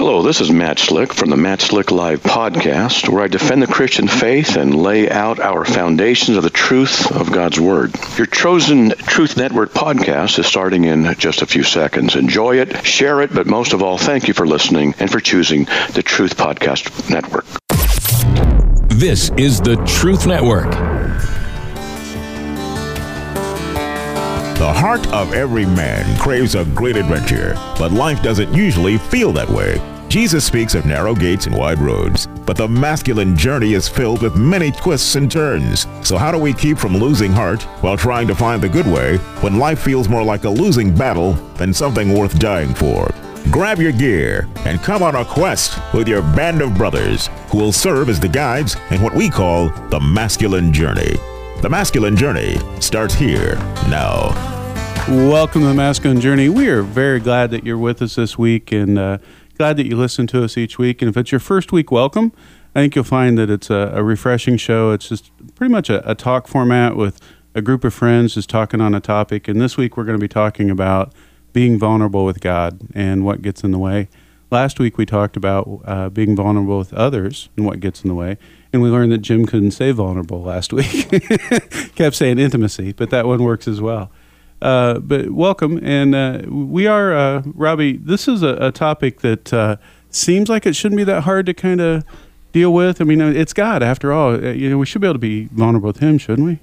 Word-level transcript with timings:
Hello, 0.00 0.22
this 0.22 0.40
is 0.40 0.50
Matt 0.50 0.78
Slick 0.78 1.12
from 1.12 1.28
the 1.28 1.36
Matt 1.36 1.60
Slick 1.60 1.90
Live 1.90 2.22
podcast, 2.22 3.06
where 3.06 3.22
I 3.22 3.28
defend 3.28 3.60
the 3.60 3.66
Christian 3.66 4.08
faith 4.08 4.56
and 4.56 4.74
lay 4.74 5.10
out 5.10 5.38
our 5.40 5.62
foundations 5.62 6.38
of 6.38 6.42
the 6.42 6.48
truth 6.48 7.14
of 7.14 7.30
God's 7.30 7.60
Word. 7.60 7.94
Your 8.16 8.26
chosen 8.26 8.92
Truth 8.92 9.36
Network 9.36 9.74
podcast 9.74 10.38
is 10.38 10.46
starting 10.46 10.84
in 10.84 11.14
just 11.18 11.42
a 11.42 11.46
few 11.46 11.62
seconds. 11.62 12.16
Enjoy 12.16 12.56
it, 12.56 12.82
share 12.82 13.20
it, 13.20 13.34
but 13.34 13.46
most 13.46 13.74
of 13.74 13.82
all, 13.82 13.98
thank 13.98 14.26
you 14.26 14.32
for 14.32 14.46
listening 14.46 14.94
and 15.00 15.10
for 15.12 15.20
choosing 15.20 15.66
the 15.92 16.02
Truth 16.02 16.34
Podcast 16.34 17.10
Network. 17.10 17.44
This 18.88 19.30
is 19.36 19.60
the 19.60 19.76
Truth 19.84 20.26
Network. 20.26 20.70
The 24.60 24.72
heart 24.72 25.06
of 25.08 25.34
every 25.34 25.64
man 25.64 26.18
craves 26.18 26.54
a 26.54 26.64
great 26.64 26.96
adventure, 26.96 27.54
but 27.78 27.92
life 27.92 28.22
doesn't 28.22 28.52
usually 28.54 28.96
feel 28.96 29.32
that 29.32 29.48
way. 29.48 29.78
Jesus 30.10 30.44
speaks 30.44 30.74
of 30.74 30.86
narrow 30.86 31.14
gates 31.14 31.46
and 31.46 31.56
wide 31.56 31.78
roads, 31.78 32.26
but 32.44 32.56
the 32.56 32.66
masculine 32.66 33.36
journey 33.36 33.74
is 33.74 33.88
filled 33.88 34.22
with 34.22 34.34
many 34.34 34.72
twists 34.72 35.14
and 35.14 35.30
turns. 35.30 35.86
So, 36.02 36.18
how 36.18 36.32
do 36.32 36.38
we 36.38 36.52
keep 36.52 36.78
from 36.78 36.96
losing 36.96 37.30
heart 37.30 37.62
while 37.80 37.96
trying 37.96 38.26
to 38.26 38.34
find 38.34 38.60
the 38.60 38.68
good 38.68 38.88
way 38.88 39.18
when 39.40 39.60
life 39.60 39.78
feels 39.78 40.08
more 40.08 40.24
like 40.24 40.42
a 40.42 40.50
losing 40.50 40.92
battle 40.92 41.34
than 41.54 41.72
something 41.72 42.12
worth 42.12 42.40
dying 42.40 42.74
for? 42.74 43.08
Grab 43.52 43.78
your 43.78 43.92
gear 43.92 44.48
and 44.64 44.82
come 44.82 45.04
on 45.04 45.14
a 45.14 45.24
quest 45.24 45.78
with 45.94 46.08
your 46.08 46.22
band 46.22 46.60
of 46.60 46.76
brothers 46.76 47.28
who 47.50 47.58
will 47.58 47.72
serve 47.72 48.08
as 48.08 48.18
the 48.18 48.28
guides 48.28 48.76
in 48.90 49.00
what 49.00 49.14
we 49.14 49.30
call 49.30 49.68
the 49.90 50.00
masculine 50.00 50.72
journey. 50.72 51.14
The 51.62 51.70
masculine 51.70 52.16
journey 52.16 52.58
starts 52.80 53.14
here 53.14 53.54
now. 53.88 54.30
Welcome 55.08 55.62
to 55.62 55.68
the 55.68 55.74
Masculine 55.74 56.20
Journey. 56.20 56.48
We 56.48 56.68
are 56.68 56.82
very 56.82 57.20
glad 57.20 57.50
that 57.52 57.64
you're 57.64 57.78
with 57.78 58.02
us 58.02 58.16
this 58.16 58.36
week 58.36 58.70
and 58.70 58.98
uh, 58.98 59.18
glad 59.60 59.76
that 59.76 59.84
you 59.84 59.94
listen 59.94 60.26
to 60.26 60.42
us 60.42 60.56
each 60.56 60.78
week. 60.78 61.02
And 61.02 61.10
if 61.10 61.18
it's 61.18 61.30
your 61.30 61.38
first 61.38 61.70
week, 61.70 61.90
welcome. 61.90 62.32
I 62.74 62.80
think 62.80 62.94
you'll 62.94 63.04
find 63.04 63.36
that 63.36 63.50
it's 63.50 63.68
a, 63.68 63.92
a 63.94 64.02
refreshing 64.02 64.56
show. 64.56 64.92
It's 64.92 65.10
just 65.10 65.30
pretty 65.54 65.70
much 65.70 65.90
a, 65.90 66.10
a, 66.10 66.14
talk 66.14 66.48
format 66.48 66.96
with 66.96 67.20
a 67.54 67.60
group 67.60 67.84
of 67.84 67.92
friends 67.92 68.36
just 68.36 68.48
talking 68.48 68.80
on 68.80 68.94
a 68.94 69.00
topic. 69.00 69.48
And 69.48 69.60
this 69.60 69.76
week 69.76 69.98
we're 69.98 70.04
going 70.04 70.16
to 70.16 70.20
be 70.20 70.28
talking 70.28 70.70
about 70.70 71.12
being 71.52 71.78
vulnerable 71.78 72.24
with 72.24 72.40
God 72.40 72.80
and 72.94 73.22
what 73.22 73.42
gets 73.42 73.62
in 73.62 73.70
the 73.70 73.78
way. 73.78 74.08
Last 74.50 74.80
week 74.80 74.96
we 74.96 75.04
talked 75.04 75.36
about 75.36 75.82
uh, 75.84 76.08
being 76.08 76.34
vulnerable 76.34 76.78
with 76.78 76.94
others 76.94 77.50
and 77.54 77.66
what 77.66 77.80
gets 77.80 78.02
in 78.02 78.08
the 78.08 78.14
way. 78.14 78.38
And 78.72 78.80
we 78.80 78.88
learned 78.88 79.12
that 79.12 79.18
Jim 79.18 79.44
couldn't 79.44 79.72
say 79.72 79.90
vulnerable 79.90 80.42
last 80.42 80.72
week. 80.72 81.10
Kept 81.96 82.16
saying 82.16 82.38
intimacy, 82.38 82.94
but 82.94 83.10
that 83.10 83.26
one 83.26 83.42
works 83.42 83.68
as 83.68 83.82
well. 83.82 84.10
Uh, 84.62 84.98
but 84.98 85.30
welcome, 85.30 85.80
and 85.82 86.14
uh, 86.14 86.42
we 86.48 86.86
are 86.86 87.14
uh, 87.14 87.42
Robbie. 87.46 87.96
This 87.96 88.28
is 88.28 88.42
a, 88.42 88.56
a 88.56 88.72
topic 88.72 89.20
that 89.20 89.52
uh, 89.52 89.76
seems 90.10 90.48
like 90.48 90.66
it 90.66 90.76
shouldn't 90.76 90.98
be 90.98 91.04
that 91.04 91.22
hard 91.22 91.46
to 91.46 91.54
kind 91.54 91.80
of 91.80 92.04
deal 92.52 92.72
with. 92.72 93.00
I 93.00 93.04
mean, 93.04 93.20
it's 93.20 93.52
God 93.52 93.82
after 93.82 94.12
all. 94.12 94.34
Uh, 94.34 94.50
you 94.50 94.68
know, 94.68 94.78
we 94.78 94.86
should 94.86 95.00
be 95.00 95.06
able 95.06 95.14
to 95.14 95.18
be 95.18 95.46
vulnerable 95.46 95.86
with 95.86 96.00
Him, 96.00 96.18
shouldn't 96.18 96.46
we? 96.46 96.58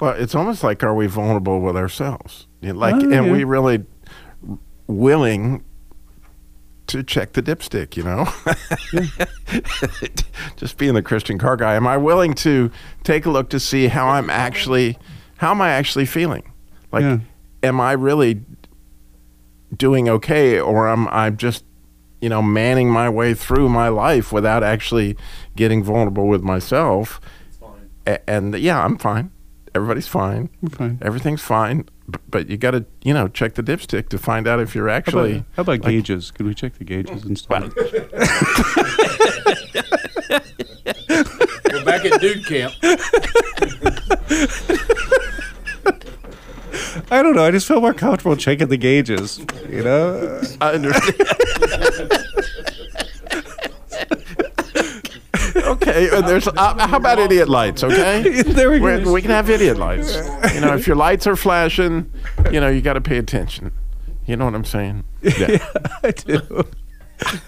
Well, 0.00 0.12
it's 0.12 0.34
almost 0.34 0.62
like 0.62 0.82
are 0.82 0.94
we 0.94 1.06
vulnerable 1.06 1.60
with 1.60 1.76
ourselves? 1.76 2.46
Like, 2.62 2.96
oh, 2.96 3.08
yeah. 3.08 3.22
and 3.22 3.32
we 3.32 3.44
really 3.44 3.84
willing 4.86 5.64
to 6.88 7.02
check 7.02 7.32
the 7.32 7.42
dipstick, 7.42 7.96
you 7.96 8.02
know? 8.02 8.26
Just 10.56 10.78
being 10.78 10.94
the 10.94 11.02
Christian 11.02 11.38
car 11.38 11.56
guy, 11.56 11.74
am 11.74 11.86
I 11.86 11.96
willing 11.96 12.34
to 12.34 12.70
take 13.04 13.26
a 13.26 13.30
look 13.30 13.50
to 13.50 13.60
see 13.60 13.88
how 13.88 14.08
I'm 14.08 14.30
actually, 14.30 14.98
how 15.36 15.50
am 15.50 15.60
I 15.60 15.70
actually 15.70 16.06
feeling? 16.06 16.52
Like, 16.92 17.02
yeah. 17.02 17.18
am 17.62 17.80
I 17.80 17.92
really 17.92 18.42
doing 19.76 20.08
okay 20.08 20.60
or 20.60 20.88
am 20.88 21.08
I 21.10 21.30
just, 21.30 21.64
you 22.20 22.28
know, 22.28 22.42
manning 22.42 22.90
my 22.90 23.08
way 23.08 23.34
through 23.34 23.68
my 23.68 23.88
life 23.88 24.32
without 24.32 24.62
actually 24.62 25.16
getting 25.54 25.82
vulnerable 25.82 26.26
with 26.26 26.42
myself? 26.42 27.20
A- 28.06 28.30
and 28.30 28.56
yeah, 28.58 28.82
I'm 28.82 28.98
fine. 28.98 29.30
Everybody's 29.74 30.08
fine. 30.08 30.48
I'm 30.62 30.70
fine. 30.70 30.98
Everything's 31.02 31.42
fine 31.42 31.86
but 32.28 32.48
you 32.48 32.56
got 32.56 32.72
to 32.72 32.84
you 33.02 33.12
know 33.12 33.28
check 33.28 33.54
the 33.54 33.62
dipstick 33.62 34.08
to 34.08 34.18
find 34.18 34.46
out 34.46 34.60
if 34.60 34.74
you're 34.74 34.88
actually. 34.88 35.32
How 35.32 35.36
about, 35.38 35.46
how 35.56 35.62
about 35.62 35.72
like, 35.72 35.82
gauges? 35.82 36.30
Could 36.30 36.46
we 36.46 36.54
check 36.54 36.74
the 36.74 36.84
gauges 36.84 37.24
and 37.24 37.38
stuff? 37.38 37.74
We're 41.72 41.84
back 41.84 42.04
at 42.04 42.20
dude 42.20 42.46
camp. 42.46 42.74
I 47.10 47.22
don't 47.22 47.36
know. 47.36 47.44
I 47.44 47.50
just 47.50 47.68
feel 47.68 47.80
more 47.80 47.94
comfortable 47.94 48.36
checking 48.36 48.68
the 48.68 48.76
gauges. 48.76 49.38
You 49.68 49.82
know. 49.82 50.42
I 50.60 50.72
understand. 50.72 51.20
okay, 55.66 56.08
and 56.12 56.26
there's 56.26 56.48
uh, 56.48 56.86
how 56.86 56.96
about 56.96 57.18
idiot 57.18 57.48
lights? 57.48 57.82
Okay, 57.84 58.42
there 58.42 58.70
we 58.70 58.78
go. 58.78 59.12
we 59.12 59.22
can 59.22 59.30
have 59.30 59.48
idiot 59.50 59.78
lights. 59.78 60.14
You 60.54 60.60
know, 60.60 60.74
if 60.74 60.86
your 60.86 60.96
lights 60.96 61.26
are 61.26 61.36
flashing, 61.36 62.10
you 62.50 62.60
know 62.60 62.68
you 62.68 62.80
got 62.80 62.94
to 62.94 63.00
pay 63.00 63.18
attention. 63.18 63.72
You 64.26 64.36
know 64.36 64.44
what 64.44 64.54
I'm 64.54 64.64
saying? 64.64 65.04
Yeah, 65.22 65.32
yeah 65.50 65.72
I 66.02 66.10
do. 66.10 66.66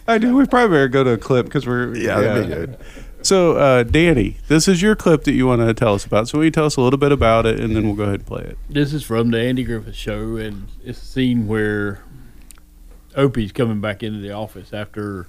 I 0.07 0.19
do. 0.19 0.35
We 0.35 0.47
probably 0.47 0.77
better 0.77 0.89
go 0.89 1.05
to 1.05 1.11
a 1.13 1.19
clip 1.19 1.47
because 1.47 1.67
we're 1.67 1.95
yeah, 1.95 2.21
yeah. 2.21 2.21
that'd 2.21 2.49
be 2.49 2.55
good. 2.55 2.79
So, 3.23 3.57
uh, 3.57 3.83
Danny, 3.83 4.37
this 4.47 4.69
is 4.69 4.81
your 4.81 4.95
clip 4.95 5.25
that 5.25 5.33
you 5.33 5.47
want 5.47 5.61
to 5.61 5.75
tell 5.75 5.95
us 5.95 6.05
about. 6.05 6.29
So, 6.29 6.39
will 6.39 6.45
you 6.45 6.51
tell 6.51 6.67
us 6.67 6.77
a 6.77 6.81
little 6.81 6.99
bit 6.99 7.13
about 7.13 7.47
it, 7.47 7.59
and 7.59 7.75
then 7.75 7.85
we'll 7.85 7.97
go 7.97 8.05
ahead 8.05 8.21
and 8.21 8.27
play 8.27 8.43
it. 8.43 8.59
This 8.71 8.93
is 8.93 9.05
from 9.05 9.31
the 9.31 9.41
Andy 9.41 9.65
Griffith 9.65 9.97
Show, 9.97 10.37
and 10.37 10.69
it's 10.85 11.03
a 11.03 11.05
scene 11.05 11.47
where 11.49 12.03
Opie's 13.17 13.53
coming 13.53 13.81
back 13.81 14.03
into 14.03 14.21
the 14.21 14.31
office 14.31 14.73
after 14.73 15.27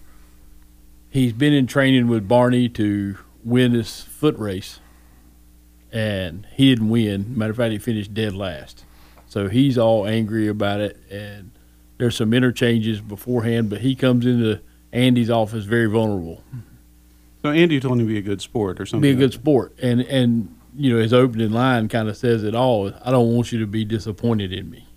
he's 1.10 1.34
been 1.34 1.54
in 1.54 1.68
training 1.68 2.08
with 2.08 2.28
Barney 2.28 2.70
to 2.70 3.18
win 3.44 3.74
this 3.74 4.02
foot 4.02 4.38
race, 4.38 4.80
and 5.92 6.48
he 6.54 6.70
didn't 6.70 6.90
win. 6.90 7.38
Matter 7.38 7.52
of 7.52 7.58
fact, 7.58 7.72
he 7.72 7.80
finished 7.80 8.14
dead 8.14 8.34
last. 8.36 8.86
So 9.28 9.48
he's 9.48 9.78
all 9.78 10.06
angry 10.06 10.48
about 10.48 10.80
it, 10.80 11.00
and 11.10 11.52
there's 11.98 12.16
some 12.16 12.34
interchanges 12.34 13.02
beforehand. 13.02 13.70
But 13.70 13.82
he 13.82 13.96
comes 13.96 14.26
into 14.26 14.62
Andy's 14.92 15.30
office 15.30 15.66
very 15.66 15.88
vulnerable. 15.88 16.44
So 17.42 17.52
Andy 17.52 17.80
told 17.80 17.94
him 17.94 18.00
to 18.00 18.06
be 18.06 18.18
a 18.18 18.22
good 18.22 18.42
sport 18.42 18.82
or 18.82 18.86
something. 18.86 19.02
Be 19.02 19.12
a 19.12 19.16
good 19.16 19.34
sport, 19.34 19.74
and 19.82 20.02
and 20.02 20.56
you 20.76 20.94
know 20.94 21.02
his 21.02 21.14
opening 21.14 21.52
line 21.52 21.88
kind 21.88 22.10
of 22.10 22.18
says 22.18 22.44
it 22.44 22.56
all. 22.56 22.92
I 23.04 23.12
don't 23.12 23.34
want 23.34 23.52
you 23.52 23.60
to 23.60 23.68
be 23.68 23.86
disappointed 23.86 24.52
in 24.52 24.70
me, 24.70 24.88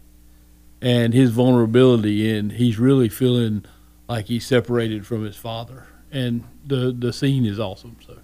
and 0.81 1.15
his 1.15 1.31
vulnerability, 1.31 2.37
and 2.37 2.53
he's 2.53 2.79
really 2.79 3.09
feeling 3.09 3.65
like 4.09 4.27
he's 4.27 4.45
separated 4.45 5.07
from 5.07 5.25
his 5.25 5.37
father 5.37 5.87
and 6.13 6.45
the 6.67 6.95
the 6.97 7.13
scene 7.13 7.45
is 7.45 7.59
awesome. 7.59 7.97
So. 8.07 8.19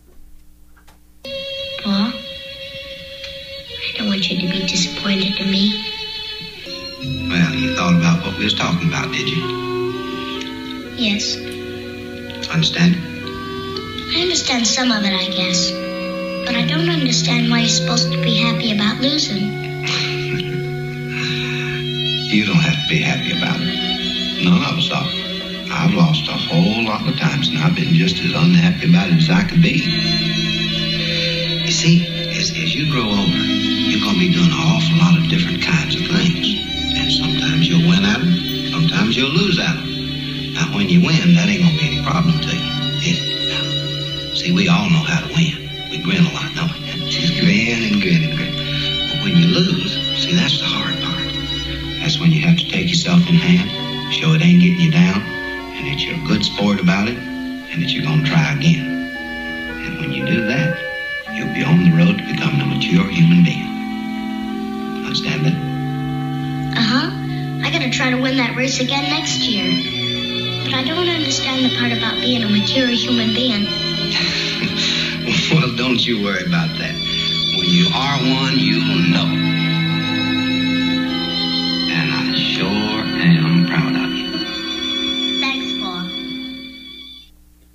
Paw, 1.82 2.12
I 2.12 3.96
don't 3.96 4.08
want 4.08 4.30
you 4.30 4.40
to 4.40 4.52
be 4.52 4.66
disappointed 4.66 5.40
in 5.40 5.50
me. 5.50 5.84
Well, 7.28 7.54
you 7.54 7.74
thought 7.74 7.96
about 7.96 8.24
what 8.26 8.38
we 8.38 8.44
was 8.44 8.54
talking 8.54 8.88
about, 8.88 9.10
did 9.12 9.28
you? 9.28 9.42
Yes. 10.96 11.36
Understand? 12.50 13.07
I 14.10 14.22
understand 14.22 14.66
some 14.66 14.90
of 14.90 15.04
it, 15.04 15.12
I 15.12 15.28
guess. 15.28 15.70
But 16.48 16.56
I 16.56 16.64
don't 16.64 16.88
understand 16.88 17.50
why 17.50 17.60
you're 17.60 17.68
supposed 17.68 18.10
to 18.10 18.16
be 18.22 18.36
happy 18.38 18.72
about 18.72 19.02
losing. 19.02 19.52
you 22.32 22.46
don't 22.46 22.56
have 22.56 22.72
to 22.72 22.88
be 22.88 23.04
happy 23.04 23.36
about 23.36 23.60
it. 23.60 24.44
None 24.44 24.64
of 24.64 24.78
us 24.80 24.90
are. 24.90 25.04
I've 25.70 25.92
lost 25.92 26.26
a 26.26 26.32
whole 26.32 26.84
lot 26.88 27.06
of 27.06 27.18
times, 27.20 27.48
and 27.48 27.58
I've 27.58 27.76
been 27.76 27.92
just 27.92 28.16
as 28.24 28.32
unhappy 28.32 28.88
about 28.88 29.12
it 29.12 29.20
as 29.20 29.28
I 29.28 29.44
could 29.44 29.60
be. 29.60 29.76
You 31.68 31.70
see, 31.70 32.08
as, 32.32 32.48
as 32.56 32.74
you 32.74 32.90
grow 32.90 33.04
older, 33.04 33.44
you're 33.92 34.00
going 34.00 34.16
to 34.16 34.24
be 34.24 34.32
doing 34.32 34.48
an 34.48 34.56
awful 34.56 34.96
lot 35.04 35.20
of 35.20 35.28
different 35.28 35.60
kinds 35.60 36.00
of 36.00 36.08
things. 36.08 36.56
And 36.96 37.12
sometimes 37.12 37.68
you'll 37.68 37.84
win 37.84 38.08
at 38.08 38.24
them, 38.24 38.32
sometimes 38.72 39.20
you'll 39.20 39.36
lose 39.36 39.60
at 39.60 39.76
them. 39.76 40.54
Now, 40.56 40.72
when 40.72 40.88
you 40.88 41.04
win, 41.04 41.36
that 41.36 41.44
ain't 41.44 41.60
going 41.60 41.76
to 41.76 41.80
be 41.80 41.86
any 41.92 42.02
problem 42.02 42.40
see, 44.48 44.54
we 44.54 44.68
all 44.68 44.88
know 44.90 45.04
how 45.04 45.20
to 45.20 45.28
win. 45.34 45.90
We 45.90 45.98
grin 45.98 46.24
a 46.24 46.32
lot, 46.32 46.54
don't 46.54 46.72
we? 46.72 46.80
Grin 47.40 47.92
and 47.92 48.00
grin 48.00 48.24
and 48.24 48.36
grin. 48.36 48.52
But 49.08 49.24
when 49.24 49.36
you 49.36 49.46
lose, 49.46 49.92
see, 50.16 50.34
that's 50.34 50.58
the 50.58 50.64
hard 50.64 50.96
part. 51.02 52.00
That's 52.00 52.18
when 52.18 52.30
you 52.30 52.40
have 52.42 52.56
to 52.56 52.68
take 52.68 52.88
yourself 52.88 53.20
in 53.28 53.34
hand, 53.34 53.68
show 54.12 54.32
it 54.32 54.42
ain't 54.42 54.60
getting 54.60 54.80
you 54.80 54.90
down, 54.90 55.20
and 55.20 55.86
that 55.86 56.00
you're 56.00 56.16
a 56.16 56.26
good 56.26 56.44
sport 56.44 56.80
about 56.80 57.08
it, 57.08 57.18
and 57.18 57.82
that 57.82 57.90
you're 57.92 58.04
going 58.04 58.24
to 58.24 58.30
try 58.30 58.52
again. 58.54 59.12
And 59.84 60.00
when 60.00 60.12
you 60.12 60.24
do 60.24 60.46
that, 60.46 60.78
you'll 61.32 61.52
be 61.52 61.64
on 61.64 61.84
the 61.84 61.96
road 61.96 62.16
to 62.18 62.24
becoming 62.24 62.60
a 62.60 62.66
mature 62.66 63.08
human 63.08 63.44
being. 63.44 63.68
Understand 65.04 65.44
that? 65.44 65.56
Uh 66.78 66.82
huh. 66.82 67.10
I 67.66 67.70
gotta 67.70 67.90
try 67.90 68.10
to 68.10 68.20
win 68.20 68.36
that 68.36 68.56
race 68.56 68.80
again 68.80 69.10
next 69.10 69.40
year. 69.40 69.68
But 70.64 70.74
I 70.74 70.84
don't 70.84 71.08
understand 71.08 71.64
the 71.64 71.76
part 71.76 71.92
about 71.92 72.20
being 72.20 72.42
a 72.42 72.48
mature 72.48 72.88
human 72.88 73.34
being. 73.34 73.87
well, 75.52 75.76
don't 75.76 76.04
you 76.06 76.22
worry 76.22 76.44
about 76.44 76.68
that. 76.78 76.94
When 77.56 77.66
you 77.66 77.86
are 77.94 78.18
one, 78.18 78.58
you'll 78.58 79.10
know. 79.10 79.26
And 81.90 82.12
I 82.12 82.34
sure 82.36 82.66
am 82.66 83.66
proud 83.66 83.96
of 83.96 84.10
you. 84.10 85.40
Thanks, 85.40 85.72
Paw. 85.82 86.08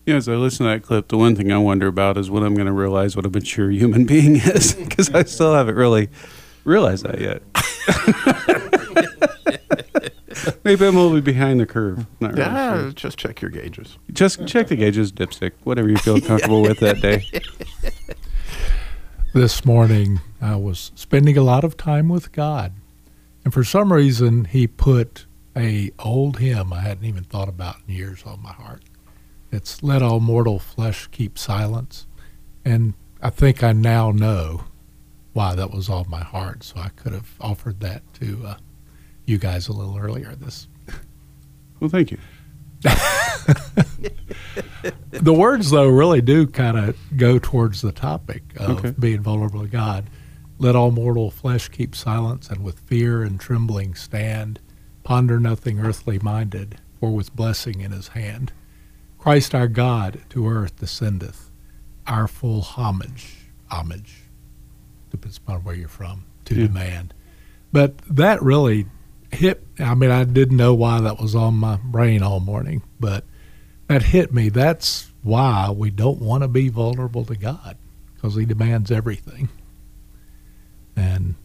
Yeah, 0.06 0.16
as 0.16 0.30
I 0.30 0.36
listen 0.36 0.66
to 0.66 0.72
that 0.72 0.84
clip, 0.84 1.10
the 1.10 1.18
one 1.18 1.36
thing 1.36 1.52
I 1.52 1.58
wonder 1.58 1.88
about 1.88 2.18
is 2.18 2.30
when 2.30 2.44
I'm 2.44 2.56
going 2.56 2.68
to 2.68 2.74
realize 2.74 3.16
what 3.16 3.26
a 3.26 3.30
mature 3.30 3.70
human 3.70 4.06
being 4.06 4.38
is, 4.38 4.74
because 4.88 5.10
I 5.10 5.24
still 5.24 5.54
haven't 5.54 5.76
really 5.76 6.10
realized 6.64 7.06
that 7.06 7.20
yet. 7.20 7.42
Maybe 10.64 10.86
I'm 10.86 10.96
a 10.98 11.02
little 11.02 11.22
behind 11.22 11.60
the 11.60 11.66
curve. 11.66 12.06
Not 12.20 12.32
really 12.34 12.44
Yeah, 12.44 12.82
sure. 12.82 12.92
just 12.92 13.18
check 13.18 13.42
your 13.42 13.52
gauges. 13.52 13.98
Just 14.12 14.46
check 14.48 14.68
the 14.68 14.76
gauges, 14.76 15.12
dipstick, 15.12 15.52
whatever 15.64 15.90
you 15.90 15.98
feel 15.98 16.20
comfortable 16.22 16.62
with 16.62 16.80
that 16.80 17.02
day. 17.02 17.26
this 19.34 19.66
morning 19.66 20.22
I 20.42 20.56
was 20.56 20.92
spending 20.96 21.38
a 21.38 21.44
lot 21.44 21.64
of 21.64 21.78
time 21.78 22.10
with 22.10 22.32
God. 22.32 22.74
And 23.44 23.54
for 23.54 23.64
some 23.64 23.92
reason 23.92 24.46
he 24.46 24.68
put 24.68 25.26
a 25.56 25.92
old 26.00 26.40
hymn 26.40 26.74
I 26.74 26.82
hadn't 26.82 27.06
even 27.06 27.24
thought 27.24 27.50
about 27.50 27.78
in 27.88 27.96
years 27.96 28.24
on 28.26 28.42
my 28.42 28.54
heart. 28.54 28.84
It's 29.52 29.84
Let 29.84 30.02
All 30.02 30.20
Mortal 30.20 30.60
Flesh 30.60 31.08
Keep 31.12 31.38
Silence. 31.38 32.08
And 32.66 32.94
I 33.22 33.30
think 33.30 33.64
I 33.64 33.72
now 33.72 34.12
know 34.12 34.66
why 35.34 35.56
that 35.56 35.72
was 35.72 35.90
on 35.90 36.06
my 36.10 36.24
heart, 36.24 36.64
so 36.64 36.80
I 36.80 36.90
could 36.90 37.12
have 37.14 37.32
offered 37.42 37.80
that 37.80 38.02
to 38.16 38.42
uh, 38.46 38.56
you 39.26 39.38
guys 39.38 39.68
a 39.68 39.74
little 39.74 39.98
earlier 39.98 40.36
this 40.36 40.68
Well, 41.80 41.90
thank 41.90 42.12
you. 42.12 42.18
the 45.12 45.34
words 45.34 45.70
though 45.72 45.88
really 45.88 46.22
do 46.22 46.48
kind 46.48 46.78
of 46.78 46.96
go 47.16 47.40
towards 47.40 47.82
the 47.82 47.92
topic 47.92 48.44
of 48.58 48.80
Okay. 48.80 48.94
being 49.00 49.22
vulnerable 49.22 49.62
to 49.62 49.68
God. 49.68 50.10
Let 50.60 50.76
all 50.76 50.92
mortal 50.92 51.32
flesh 51.32 51.70
keep 51.70 51.96
silence, 51.96 52.50
and 52.50 52.64
with 52.64 52.80
fear 52.80 53.24
and 53.24 53.40
trembling 53.40 53.96
stand. 53.96 54.60
Ponder 55.04 55.40
nothing 55.40 55.80
earthly 55.80 56.20
minded, 56.20 56.78
for 57.00 57.12
with 57.14 57.36
blessing 57.36 57.82
in 57.82 57.92
his 57.92 58.10
hand, 58.10 58.54
Christ 59.18 59.54
our 59.56 59.68
God 59.68 60.22
to 60.30 60.48
earth 60.48 60.78
descendeth. 60.80 61.50
Our 62.08 62.28
full 62.28 62.62
homage, 62.62 63.36
homage, 63.70 64.24
depends 65.10 65.38
upon 65.38 65.62
where 65.64 65.76
you're 65.76 65.88
from, 65.90 66.26
to 66.46 66.56
Yeah. 66.56 66.68
demand. 66.68 67.14
But 67.74 67.98
that 68.10 68.42
really 68.42 68.86
hit. 69.34 69.66
I 69.80 69.96
mean, 69.96 70.12
I 70.12 70.24
didn't 70.24 70.58
know 70.58 70.74
why 70.74 71.02
that 71.02 71.20
was 71.20 71.36
on 71.36 71.56
my 71.56 71.78
brain 71.78 72.24
all 72.24 72.40
morning, 72.40 72.84
but 73.00 73.26
that 73.88 74.04
hit 74.04 74.34
me. 74.34 74.50
That's 74.50 75.12
why 75.22 75.70
we 75.70 75.90
don't 75.90 76.20
want 76.22 76.44
to 76.44 76.48
be 76.48 76.70
vulnerable 76.70 77.26
to 77.26 77.36
God 77.36 77.78
because 78.16 78.36
He 78.36 78.46
demands 78.46 78.92
everything. 78.92 79.50
And 80.96 81.36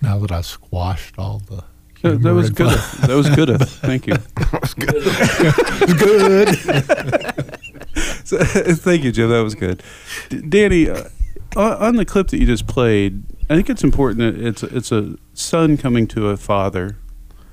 now 0.00 0.18
that 0.20 0.32
I 0.32 0.40
squashed 0.40 1.18
all 1.18 1.40
the 1.40 1.64
That, 2.02 2.22
that 2.22 2.34
was 2.34 2.50
good. 2.50 2.78
That 2.78 3.14
was 3.14 3.28
good. 3.30 3.58
Thank 3.68 4.06
you. 4.06 4.14
That 4.14 4.60
was 4.62 4.74
good. 4.74 5.98
good. 5.98 7.58
so, 8.24 8.38
thank 8.74 9.04
you, 9.04 9.12
Jim. 9.12 9.30
That 9.30 9.42
was 9.42 9.54
good. 9.54 9.82
D- 10.28 10.42
Danny, 10.42 10.88
uh, 10.88 11.04
on 11.56 11.72
on 11.74 11.96
the 11.96 12.04
clip 12.04 12.28
that 12.28 12.38
you 12.38 12.46
just 12.46 12.66
played, 12.66 13.24
I 13.50 13.54
think 13.54 13.70
it's 13.70 13.82
important 13.82 14.18
that 14.20 14.46
it's 14.46 14.62
it's 14.62 14.92
a 14.92 15.16
son 15.32 15.78
coming 15.78 16.06
to 16.08 16.28
a 16.28 16.36
father, 16.36 16.98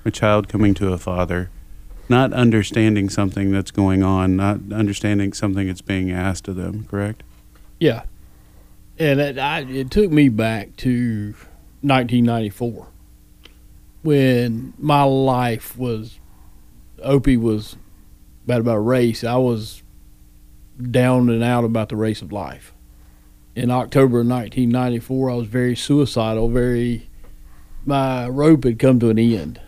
a 0.04 0.12
child 0.12 0.50
coming 0.50 0.74
to 0.76 0.92
a 0.92 0.98
father, 0.98 1.50
not 2.10 2.34
understanding 2.34 3.10
something 3.10 3.52
that's 3.52 3.72
going 3.72 4.04
on, 4.04 4.36
not 4.36 4.60
understanding 4.74 5.32
something 5.32 5.68
that's 5.68 5.82
being 5.82 6.12
asked 6.12 6.50
of 6.50 6.58
them. 6.58 6.86
Correct? 6.86 7.24
Yeah, 7.80 8.04
and 9.00 9.22
it, 9.22 9.40
I, 9.40 9.62
it 9.62 9.90
took 9.90 10.12
me 10.12 10.28
back 10.28 10.76
to 10.78 11.34
1994 11.82 12.88
when 14.04 14.74
my 14.78 15.04
life 15.04 15.78
was. 15.78 16.20
Opie 17.04 17.38
was 17.38 17.76
bad 18.48 18.60
about 18.60 18.78
race. 18.78 19.24
I 19.24 19.36
was 19.36 19.84
down 20.92 21.30
and 21.30 21.44
out 21.44 21.64
about 21.64 21.90
the 21.90 21.96
race 21.96 22.22
of 22.22 22.32
life. 22.32 22.74
In 23.56 23.72
October 23.72 24.20
of 24.20 24.28
1994, 24.28 25.30
I 25.30 25.34
was 25.36 25.48
very 25.48 25.76
suicidal. 25.76 26.50
Very, 26.50 27.10
my 27.86 28.28
rope 28.28 28.66
had 28.66 28.80
come 28.80 29.00
to 29.00 29.10
an 29.10 29.18
end 29.18 29.62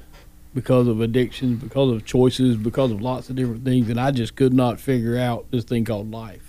because 0.54 0.88
of 0.88 1.00
addictions, 1.00 1.64
because 1.64 1.92
of 1.92 2.06
choices, 2.06 2.58
because 2.58 2.92
of 2.92 3.02
lots 3.02 3.30
of 3.30 3.36
different 3.36 3.64
things, 3.64 3.90
and 3.90 4.00
I 4.00 4.12
just 4.12 4.36
could 4.36 4.54
not 4.54 4.80
figure 4.80 5.18
out 5.18 5.46
this 5.52 5.64
thing 5.64 5.86
called 5.86 6.12
life 6.12 6.48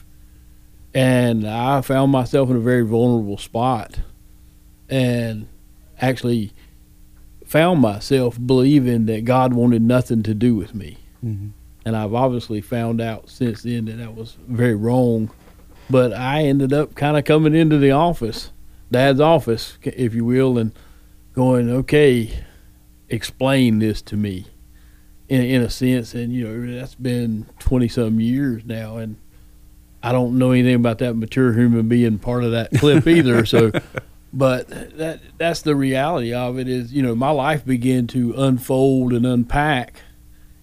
and 0.95 1.47
I 1.47 1.81
found 1.81 2.13
myself 2.13 2.51
in 2.51 2.57
a 2.57 2.61
very 2.61 2.83
vulnerable 2.83 3.39
spot, 3.39 4.01
and 4.89 5.47
actually 6.01 6.53
found 7.45 7.81
myself 7.81 8.39
believing 8.45 9.07
that 9.07 9.25
God 9.25 9.53
wanted 9.53 9.83
nothing 9.83 10.23
to 10.25 10.35
do 10.35 10.55
with 10.55 10.75
me. 10.75 10.99
Mhm. 11.25 11.51
And 11.85 11.97
I've 11.97 12.15
obviously 12.15 12.61
found 12.61 13.01
out 13.01 13.29
since 13.31 13.63
then 13.63 13.87
that 13.87 13.99
that 13.99 14.17
was 14.17 14.37
very 14.49 14.75
wrong. 14.75 15.31
But 15.91 16.13
I 16.13 16.43
ended 16.45 16.73
up 16.73 16.95
kind 16.95 17.17
of 17.17 17.25
coming 17.25 17.55
into 17.55 17.79
the 17.79 17.93
office, 17.93 18.53
Dad's 18.91 19.21
office, 19.21 19.79
if 19.83 20.15
you 20.15 20.25
will, 20.25 20.59
and 20.59 20.73
going, 21.33 21.71
okay, 21.71 22.45
explain 23.09 23.79
this 23.79 24.03
to 24.03 24.17
me, 24.17 24.47
in 25.29 25.43
in 25.43 25.63
a 25.63 25.71
sense. 25.71 26.15
And 26.15 26.33
you 26.33 26.47
know 26.47 26.79
that's 26.79 26.95
been 26.95 27.47
twenty 27.59 27.89
some 27.89 28.21
years 28.21 28.65
now, 28.65 28.97
and 28.99 29.17
I 30.03 30.13
don't 30.13 30.39
know 30.39 30.53
anything 30.53 30.75
about 30.75 30.99
that 30.99 31.15
mature 31.15 31.53
human 31.53 31.89
being 31.89 32.19
part 32.19 32.45
of 32.45 32.53
that 32.53 32.71
clip 32.73 33.07
either. 33.07 33.45
So, 33.47 33.73
but 34.33 34.69
that 34.99 35.21
that's 35.39 35.63
the 35.63 35.75
reality 35.75 36.33
of 36.35 36.59
it. 36.59 36.69
Is 36.69 36.93
you 36.93 37.03
know 37.03 37.15
my 37.15 37.31
life 37.31 37.65
began 37.65 38.07
to 38.09 38.35
unfold 38.37 39.13
and 39.13 39.27
unpack 39.27 40.03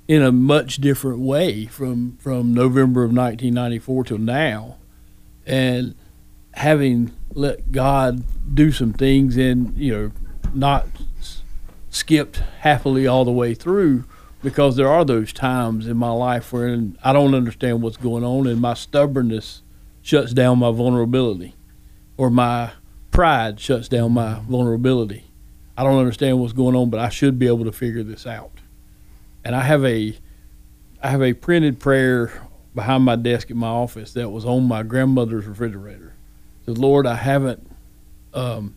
in 0.07 0.21
a 0.21 0.31
much 0.31 0.77
different 0.77 1.19
way 1.19 1.65
from 1.65 2.17
from 2.17 2.53
November 2.53 3.03
of 3.03 3.11
1994 3.11 4.03
till 4.03 4.17
now, 4.17 4.77
and 5.45 5.95
having 6.53 7.11
let 7.33 7.71
God 7.71 8.23
do 8.53 8.71
some 8.71 8.93
things 8.93 9.37
and 9.37 9.77
you 9.77 9.93
know 9.93 10.11
not 10.53 10.87
skipped 11.89 12.37
happily 12.59 13.07
all 13.07 13.25
the 13.25 13.31
way 13.31 13.53
through 13.53 14.05
because 14.43 14.75
there 14.75 14.87
are 14.87 15.03
those 15.03 15.33
times 15.33 15.87
in 15.87 15.97
my 15.97 16.11
life 16.11 16.53
where 16.53 16.79
I 17.03 17.13
don't 17.13 17.33
understand 17.33 17.81
what's 17.81 17.97
going 17.97 18.23
on 18.23 18.47
and 18.47 18.61
my 18.61 18.73
stubbornness 18.73 19.63
shuts 20.01 20.33
down 20.33 20.59
my 20.59 20.71
vulnerability 20.71 21.55
or 22.17 22.29
my 22.29 22.71
pride 23.11 23.59
shuts 23.59 23.87
down 23.87 24.11
my 24.11 24.39
vulnerability. 24.47 25.25
I 25.77 25.83
don't 25.83 25.97
understand 25.97 26.39
what's 26.39 26.53
going 26.53 26.75
on, 26.75 26.89
but 26.89 26.99
I 26.99 27.09
should 27.09 27.39
be 27.39 27.47
able 27.47 27.65
to 27.65 27.71
figure 27.71 28.03
this 28.03 28.27
out. 28.27 28.51
And 29.43 29.55
I 29.55 29.61
have 29.61 29.83
a 29.83 30.15
I 31.01 31.09
have 31.09 31.21
a 31.21 31.33
printed 31.33 31.79
prayer 31.79 32.44
behind 32.75 33.03
my 33.03 33.15
desk 33.15 33.49
at 33.49 33.57
my 33.57 33.67
office 33.67 34.13
that 34.13 34.29
was 34.29 34.45
on 34.45 34.67
my 34.67 34.83
grandmother's 34.83 35.45
refrigerator. 35.45 36.13
It 36.61 36.65
says, 36.65 36.77
Lord, 36.77 37.07
I 37.07 37.15
haven't 37.15 37.65
um, 38.33 38.75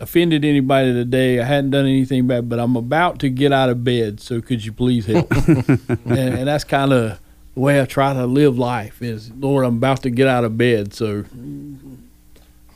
offended 0.00 0.44
anybody 0.44 0.92
today. 0.92 1.40
I 1.40 1.44
hadn't 1.44 1.70
done 1.70 1.86
anything 1.86 2.26
bad, 2.26 2.48
but 2.48 2.58
I'm 2.58 2.76
about 2.76 3.20
to 3.20 3.30
get 3.30 3.52
out 3.52 3.70
of 3.70 3.84
bed. 3.84 4.20
So 4.20 4.40
could 4.40 4.64
you 4.64 4.72
please 4.72 5.06
help? 5.06 5.30
and, 5.48 5.78
and 6.06 6.48
that's 6.48 6.64
kind 6.64 6.92
of 6.92 7.20
the 7.54 7.60
way 7.60 7.80
I 7.80 7.84
try 7.84 8.12
to 8.12 8.26
live 8.26 8.58
life. 8.58 9.00
Is 9.00 9.30
Lord, 9.30 9.64
I'm 9.64 9.76
about 9.76 10.02
to 10.02 10.10
get 10.10 10.26
out 10.26 10.44
of 10.44 10.58
bed, 10.58 10.92
so 10.92 11.24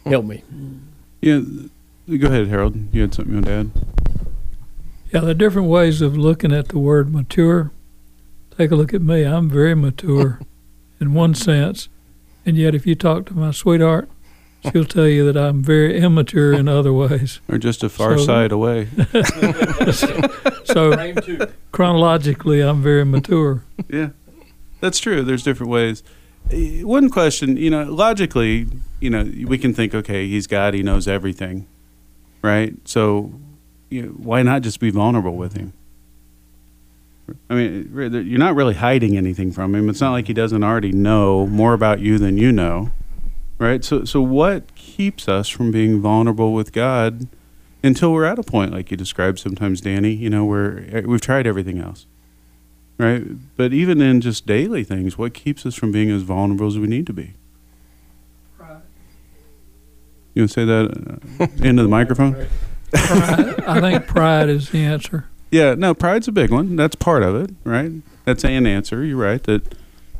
help 0.07 0.25
me. 0.25 0.43
Yeah. 1.21 1.41
Go 2.09 2.29
ahead, 2.29 2.47
Harold. 2.47 2.76
You 2.95 3.00
had 3.00 3.15
something 3.15 3.35
you 3.35 3.41
want 3.41 3.47
to 3.47 3.53
add? 3.53 3.71
Yeah, 5.12 5.21
there 5.21 5.31
are 5.31 5.35
different 5.35 5.69
ways 5.69 6.00
of 6.00 6.17
looking 6.17 6.53
at 6.53 6.69
the 6.69 6.79
word 6.79 7.12
mature. 7.12 7.73
Take 8.57 8.71
a 8.71 8.77
look 8.77 8.95
at 8.95 9.03
me. 9.03 9.23
I'm 9.25 9.49
very 9.51 9.75
mature 9.75 10.41
in 11.01 11.15
one 11.15 11.35
sense. 11.35 11.89
And 12.45 12.57
yet, 12.57 12.75
if 12.75 12.87
you 12.87 12.95
talk 12.95 13.27
to 13.27 13.35
my 13.35 13.51
sweetheart, 13.51 14.09
she'll 14.73 14.85
tell 14.85 15.09
you 15.09 15.31
that 15.31 15.37
I'm 15.37 15.63
very 15.63 15.99
immature 15.99 16.53
in 16.53 16.69
other 16.69 16.93
ways. 16.93 17.41
Or 17.49 17.59
just 17.59 17.83
a 17.83 17.89
far 17.89 18.17
So- 18.19 18.25
side 18.25 18.53
away? 18.53 18.89
So, 20.67 20.93
chronologically, 21.73 22.61
I'm 22.61 22.83
very 22.83 23.05
mature. 23.05 23.63
Yeah, 23.89 24.11
that's 24.81 24.99
true. 24.99 25.23
There's 25.23 25.43
different 25.43 25.71
ways. 25.71 26.03
Eh, 26.51 26.83
One 26.83 27.09
question, 27.09 27.57
you 27.57 27.71
know, 27.71 27.85
logically, 27.85 28.67
you 29.01 29.09
know, 29.11 29.23
we 29.47 29.59
can 29.59 29.73
think, 29.73 29.95
okay, 29.95 30.29
he's 30.29 30.47
God, 30.47 30.75
he 30.75 30.83
knows 30.83 31.07
everything, 31.09 31.67
right? 32.43 32.75
So, 32.85 33.33
you 33.91 34.03
know, 34.03 34.09
why 34.09 34.43
not 34.43 34.63
just 34.63 34.81
be 34.81 34.91
vulnerable 34.91 35.37
with 35.37 35.55
him? 35.57 35.73
I 37.50 37.54
mean, 37.54 37.90
you're 37.95 38.38
not 38.38 38.54
really 38.54 38.75
hiding 38.75 39.16
anything 39.16 39.52
from 39.52 39.75
him. 39.75 39.88
It's 39.88 40.00
not 40.00 40.12
like 40.12 40.28
he 40.28 40.33
doesn't 40.33 40.62
already 40.62 40.92
know 40.92 41.47
more 41.47 41.73
about 41.73 42.00
you 42.00 42.18
than 42.18 42.38
you 42.38 42.52
know, 42.52 42.90
right? 43.59 43.85
So, 43.85 44.04
so 44.04 44.21
what 44.21 44.75
keeps 44.75 45.28
us 45.28 45.49
from 45.49 45.71
being 45.71 46.00
vulnerable 46.00 46.52
with 46.52 46.73
God 46.73 47.26
until 47.83 48.12
we're 48.12 48.25
at 48.25 48.38
a 48.38 48.45
point 48.45 48.73
like 48.73 48.90
you 48.90 48.97
described 48.97 49.38
sometimes, 49.40 49.80
Danny? 49.80 50.12
You 50.12 50.30
know, 50.30 50.45
where 50.45 50.85
eh, 50.92 51.00
we've 51.04 51.21
tried 51.21 51.47
everything 51.47 51.78
else 51.78 52.06
right? 52.99 53.25
But 53.56 53.73
even 53.73 54.00
in 54.00 54.21
just 54.21 54.47
daily 54.47 54.85
things, 54.85 55.18
what 55.18 55.35
keeps 55.35 55.66
us 55.66 55.75
from 55.75 55.92
being 55.92 56.11
as 56.11 56.23
vulnerable 56.23 56.66
as 56.66 56.78
we 56.78 56.87
need 56.87 57.06
to 57.06 57.12
be? 57.12 57.35
Right. 58.59 58.78
You 60.35 60.42
want 60.42 60.50
to 60.50 60.54
say 60.54 60.64
that 60.64 61.21
uh, 61.40 61.47
into 61.64 61.83
the 61.83 61.88
microphone? 61.88 62.35
Pride, 62.92 63.61
I 63.66 63.80
think 63.80 64.06
pride 64.06 64.49
is 64.49 64.71
the 64.71 64.78
answer. 64.85 65.28
Yeah, 65.50 65.75
no, 65.75 65.95
pride's 65.95 66.29
a 66.29 66.33
big 66.33 66.50
one. 66.50 66.76
That's 66.76 66.97
part 66.97 67.23
of 67.23 67.37
it, 67.37 67.55
right? 67.65 67.93
That's 68.25 68.45
an 68.45 68.67
answer. 68.67 69.05
You're 69.05 69.17
right. 69.17 69.43
That 69.45 69.75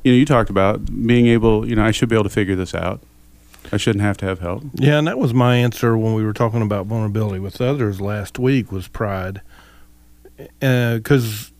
you 0.04 0.12
know, 0.12 0.18
you 0.18 0.25
talked 0.25 0.50
about 0.50 0.87
being 1.06 1.26
able, 1.26 1.68
you 1.68 1.75
know, 1.75 1.85
I 1.85 1.90
should 1.90 2.09
be 2.09 2.14
able 2.14 2.25
to 2.25 2.30
figure 2.30 2.54
this 2.54 2.75
out. 2.75 3.00
I 3.73 3.76
shouldn't 3.76 4.02
have 4.02 4.16
to 4.18 4.26
have 4.26 4.38
help. 4.38 4.62
Yeah, 4.75 4.99
and 4.99 5.09
that 5.09 5.18
was 5.18 5.35
my 5.35 5.56
answer 5.56 5.99
when 5.99 6.14
we 6.14 6.23
were 6.23 6.33
talking 6.33 6.62
about 6.62 6.87
vulnerability 6.87 7.40
with 7.40 7.61
others 7.61 8.00
last 8.00 8.38
week 8.38 8.71
was 8.71 8.87
pride. 8.87 9.40
Because 10.61 11.49
uh, 11.49 11.52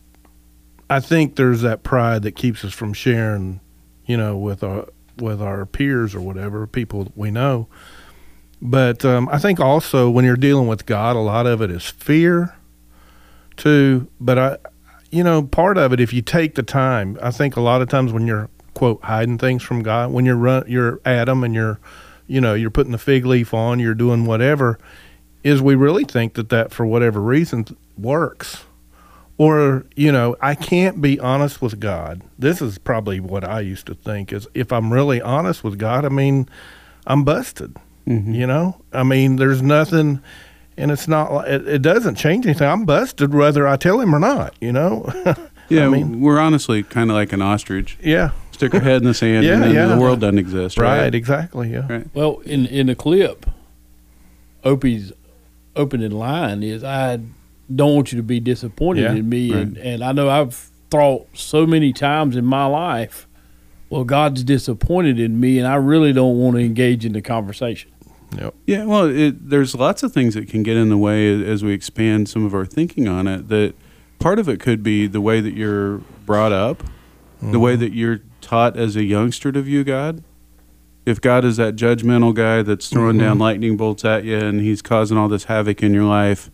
I 0.89 0.99
think 1.01 1.35
there's 1.35 1.61
that 1.61 1.83
pride 1.83 2.21
that 2.21 2.37
keeps 2.37 2.63
us 2.63 2.73
from 2.73 2.93
sharing, 2.93 3.59
you 4.05 4.15
know, 4.15 4.37
with 4.37 4.63
our 4.63 4.87
with 5.17 5.41
our 5.41 5.65
peers 5.65 6.15
or 6.15 6.21
whatever 6.21 6.65
people 6.67 7.11
we 7.15 7.31
know. 7.31 7.67
But 8.61 9.03
um, 9.03 9.27
I 9.29 9.39
think 9.39 9.59
also 9.59 10.09
when 10.09 10.25
you're 10.25 10.37
dealing 10.37 10.67
with 10.67 10.85
God, 10.85 11.15
a 11.15 11.19
lot 11.19 11.45
of 11.45 11.61
it 11.61 11.69
is 11.69 11.85
fear, 11.85 12.55
too. 13.57 14.07
But 14.19 14.37
I, 14.37 14.57
you 15.11 15.23
know, 15.23 15.43
part 15.43 15.77
of 15.77 15.93
it, 15.93 15.99
if 15.99 16.13
you 16.13 16.21
take 16.21 16.55
the 16.55 16.63
time, 16.63 17.17
I 17.21 17.31
think 17.31 17.55
a 17.55 17.61
lot 17.61 17.81
of 17.81 17.89
times 17.89 18.13
when 18.13 18.27
you're 18.27 18.49
quote 18.73 19.03
hiding 19.03 19.37
things 19.37 19.63
from 19.63 19.83
God, 19.83 20.11
when 20.11 20.25
you're 20.25 20.35
run, 20.35 20.63
you're 20.67 20.99
Adam 21.03 21.43
and 21.43 21.53
you're, 21.53 21.79
you 22.27 22.39
know, 22.39 22.53
you're 22.53 22.69
putting 22.69 22.91
the 22.91 22.97
fig 22.97 23.25
leaf 23.25 23.53
on, 23.53 23.79
you're 23.79 23.95
doing 23.95 24.25
whatever, 24.25 24.77
is 25.43 25.61
we 25.61 25.75
really 25.75 26.03
think 26.03 26.35
that 26.35 26.49
that 26.49 26.71
for 26.71 26.85
whatever 26.85 27.19
reason 27.21 27.65
works. 27.97 28.65
Or, 29.39 29.85
you 29.95 30.11
know, 30.11 30.35
I 30.41 30.55
can't 30.55 30.99
be 30.99 31.19
honest 31.19 31.61
with 31.61 31.79
God. 31.79 32.23
This 32.39 32.61
is 32.61 32.77
probably 32.79 33.19
what 33.19 33.43
I 33.43 33.59
used 33.59 33.85
to 33.85 33.93
think 33.93 34.33
is 34.33 34.47
if 34.53 34.71
I'm 34.73 34.91
really 34.91 35.21
honest 35.21 35.63
with 35.63 35.77
God, 35.77 36.05
I 36.05 36.09
mean, 36.09 36.49
I'm 37.05 37.23
busted. 37.23 37.75
Mm-hmm. 38.07 38.33
You 38.33 38.47
know, 38.47 38.81
I 38.93 39.03
mean, 39.03 39.35
there's 39.35 39.61
nothing, 39.61 40.21
and 40.77 40.91
it's 40.91 41.07
not. 41.07 41.47
It, 41.47 41.67
it 41.67 41.81
doesn't 41.81 42.15
change 42.15 42.45
anything. 42.45 42.67
I'm 42.67 42.85
busted 42.85 43.33
whether 43.33 43.67
I 43.67 43.77
tell 43.77 43.99
him 43.99 44.13
or 44.13 44.19
not. 44.19 44.55
You 44.61 44.71
know. 44.71 45.11
yeah, 45.69 45.85
I 45.85 45.89
mean, 45.89 46.21
we're 46.21 46.39
honestly 46.39 46.83
kind 46.83 47.09
of 47.09 47.15
like 47.15 47.33
an 47.33 47.41
ostrich. 47.41 47.97
Yeah. 48.01 48.31
Stick 48.51 48.73
our 48.73 48.79
head 48.79 48.97
in 48.97 49.03
the 49.03 49.13
sand, 49.13 49.45
yeah, 49.45 49.61
and 49.61 49.73
yeah. 49.73 49.85
the 49.85 49.97
world 49.97 50.19
doesn't 50.19 50.39
exist. 50.39 50.79
Right. 50.79 51.01
right 51.01 51.15
exactly. 51.15 51.71
Yeah. 51.71 51.85
Right. 51.87 52.07
Well, 52.13 52.39
in 52.39 52.65
in 52.65 52.87
the 52.87 52.95
clip, 52.95 53.45
Opie's 54.63 55.11
opening 55.75 56.11
line 56.11 56.63
is, 56.63 56.83
"I 56.83 57.19
don't 57.73 57.93
want 57.93 58.11
you 58.11 58.17
to 58.17 58.23
be 58.23 58.39
disappointed 58.39 59.03
yeah, 59.03 59.13
in 59.13 59.29
me," 59.29 59.53
right. 59.53 59.61
and 59.61 59.77
and 59.77 60.03
I 60.03 60.11
know 60.11 60.29
I've 60.29 60.55
thought 60.89 61.27
so 61.33 61.67
many 61.67 61.93
times 61.93 62.35
in 62.35 62.45
my 62.45 62.65
life, 62.65 63.27
well, 63.89 64.03
God's 64.03 64.43
disappointed 64.43 65.19
in 65.19 65.39
me, 65.39 65.59
and 65.59 65.67
I 65.67 65.75
really 65.75 66.13
don't 66.13 66.39
want 66.39 66.55
to 66.57 66.63
engage 66.63 67.05
in 67.05 67.13
the 67.13 67.21
conversation. 67.21 67.91
Yep. 68.37 68.55
Yeah, 68.65 68.85
well, 68.85 69.05
it, 69.05 69.49
there's 69.49 69.75
lots 69.75 70.03
of 70.03 70.13
things 70.13 70.33
that 70.35 70.47
can 70.47 70.63
get 70.63 70.77
in 70.77 70.89
the 70.89 70.97
way 70.97 71.43
as 71.43 71.63
we 71.63 71.73
expand 71.73 72.29
some 72.29 72.45
of 72.45 72.53
our 72.53 72.65
thinking 72.65 73.07
on 73.07 73.27
it. 73.27 73.47
That 73.49 73.73
part 74.19 74.39
of 74.39 74.47
it 74.47 74.59
could 74.59 74.83
be 74.83 75.07
the 75.07 75.21
way 75.21 75.41
that 75.41 75.53
you're 75.53 75.99
brought 76.25 76.51
up, 76.51 76.83
mm-hmm. 76.83 77.51
the 77.51 77.59
way 77.59 77.73
mm-hmm. 77.73 77.81
that 77.81 77.93
you're 77.93 78.21
taught 78.41 78.77
as 78.77 78.95
a 78.95 79.03
youngster 79.03 79.51
to 79.51 79.61
view 79.61 79.83
God. 79.83 80.23
If 81.05 81.21
God 81.21 81.45
is 81.45 81.57
that 81.57 81.75
judgmental 81.75 82.33
guy 82.33 82.63
that's 82.63 82.89
throwing 82.89 83.17
mm-hmm. 83.17 83.27
down 83.27 83.39
lightning 83.39 83.77
bolts 83.77 84.03
at 84.03 84.25
you 84.25 84.37
and 84.37 84.59
he's 84.59 84.81
causing 84.81 85.17
all 85.17 85.29
this 85.29 85.45
havoc 85.45 85.81
in 85.81 85.93
your 85.93 86.03
life, 86.03 86.51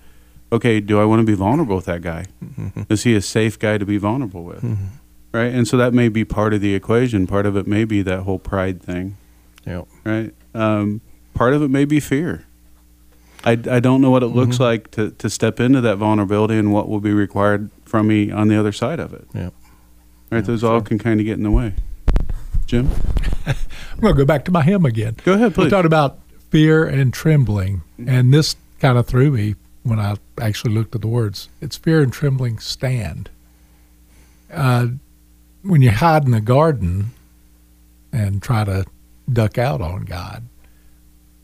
okay, 0.51 0.79
do 0.79 0.99
I 0.99 1.05
want 1.05 1.21
to 1.21 1.25
be 1.25 1.33
vulnerable 1.33 1.75
with 1.75 1.85
that 1.85 2.01
guy? 2.01 2.27
Mm-hmm. 2.43 2.83
Is 2.87 3.03
he 3.03 3.15
a 3.15 3.21
safe 3.21 3.57
guy 3.57 3.79
to 3.79 3.85
be 3.85 3.97
vulnerable 3.97 4.43
with? 4.43 4.61
Mm-hmm. 4.61 4.85
Right? 5.31 5.51
And 5.51 5.67
so 5.67 5.77
that 5.77 5.95
may 5.95 6.09
be 6.09 6.23
part 6.23 6.53
of 6.53 6.61
the 6.61 6.75
equation. 6.75 7.25
Part 7.25 7.47
of 7.47 7.57
it 7.57 7.65
may 7.65 7.85
be 7.85 8.03
that 8.03 8.21
whole 8.21 8.37
pride 8.37 8.81
thing. 8.81 9.17
Yeah. 9.65 9.83
Right? 10.03 10.35
Um, 10.53 11.01
part 11.33 11.53
of 11.53 11.61
it 11.61 11.69
may 11.69 11.85
be 11.85 11.99
fear. 11.99 12.45
I, 13.43 13.51
I 13.51 13.79
don't 13.79 14.01
know 14.01 14.09
what 14.09 14.23
it 14.23 14.27
looks 14.27 14.55
mm-hmm. 14.55 14.63
like 14.63 14.91
to, 14.91 15.11
to 15.11 15.29
step 15.29 15.59
into 15.59 15.81
that 15.81 15.97
vulnerability 15.97 16.57
and 16.57 16.71
what 16.71 16.87
will 16.87 17.01
be 17.01 17.11
required 17.11 17.69
from 17.85 18.07
me 18.07 18.31
on 18.31 18.47
the 18.47 18.57
other 18.57 18.71
side 18.71 18.99
of 18.99 19.13
it. 19.13 19.27
Yeah. 19.33 19.49
Right, 20.31 20.39
yeah, 20.39 20.41
those 20.41 20.61
sure. 20.61 20.73
all 20.73 20.81
can 20.81 20.97
kind 20.97 21.19
of 21.19 21.25
get 21.25 21.33
in 21.33 21.43
the 21.43 21.51
way. 21.51 21.73
Jim? 22.65 22.89
I'm 23.45 23.99
going 23.99 24.15
to 24.15 24.17
go 24.17 24.25
back 24.25 24.45
to 24.45 24.51
my 24.51 24.63
hymn 24.63 24.85
again. 24.85 25.17
Go 25.25 25.33
ahead, 25.33 25.53
please. 25.53 25.65
We 25.65 25.69
talked 25.69 25.85
about 25.85 26.19
fear 26.49 26.85
and 26.85 27.13
trembling, 27.13 27.81
and 28.07 28.33
this 28.33 28.55
kind 28.79 28.97
of 28.97 29.05
threw 29.05 29.31
me 29.31 29.55
when 29.83 29.99
I 29.99 30.15
actually 30.39 30.73
looked 30.73 30.95
at 30.95 31.01
the 31.01 31.07
words. 31.07 31.49
It's 31.61 31.75
fear 31.75 32.01
and 32.01 32.11
trembling 32.11 32.59
stand. 32.59 33.29
Uh, 34.51 34.87
when 35.61 35.81
you 35.81 35.91
hide 35.91 36.25
in 36.25 36.31
the 36.31 36.41
garden 36.41 37.11
and 38.11 38.41
try 38.41 38.63
to 38.63 38.85
duck 39.31 39.57
out 39.57 39.81
on 39.81 40.05
God, 40.05 40.43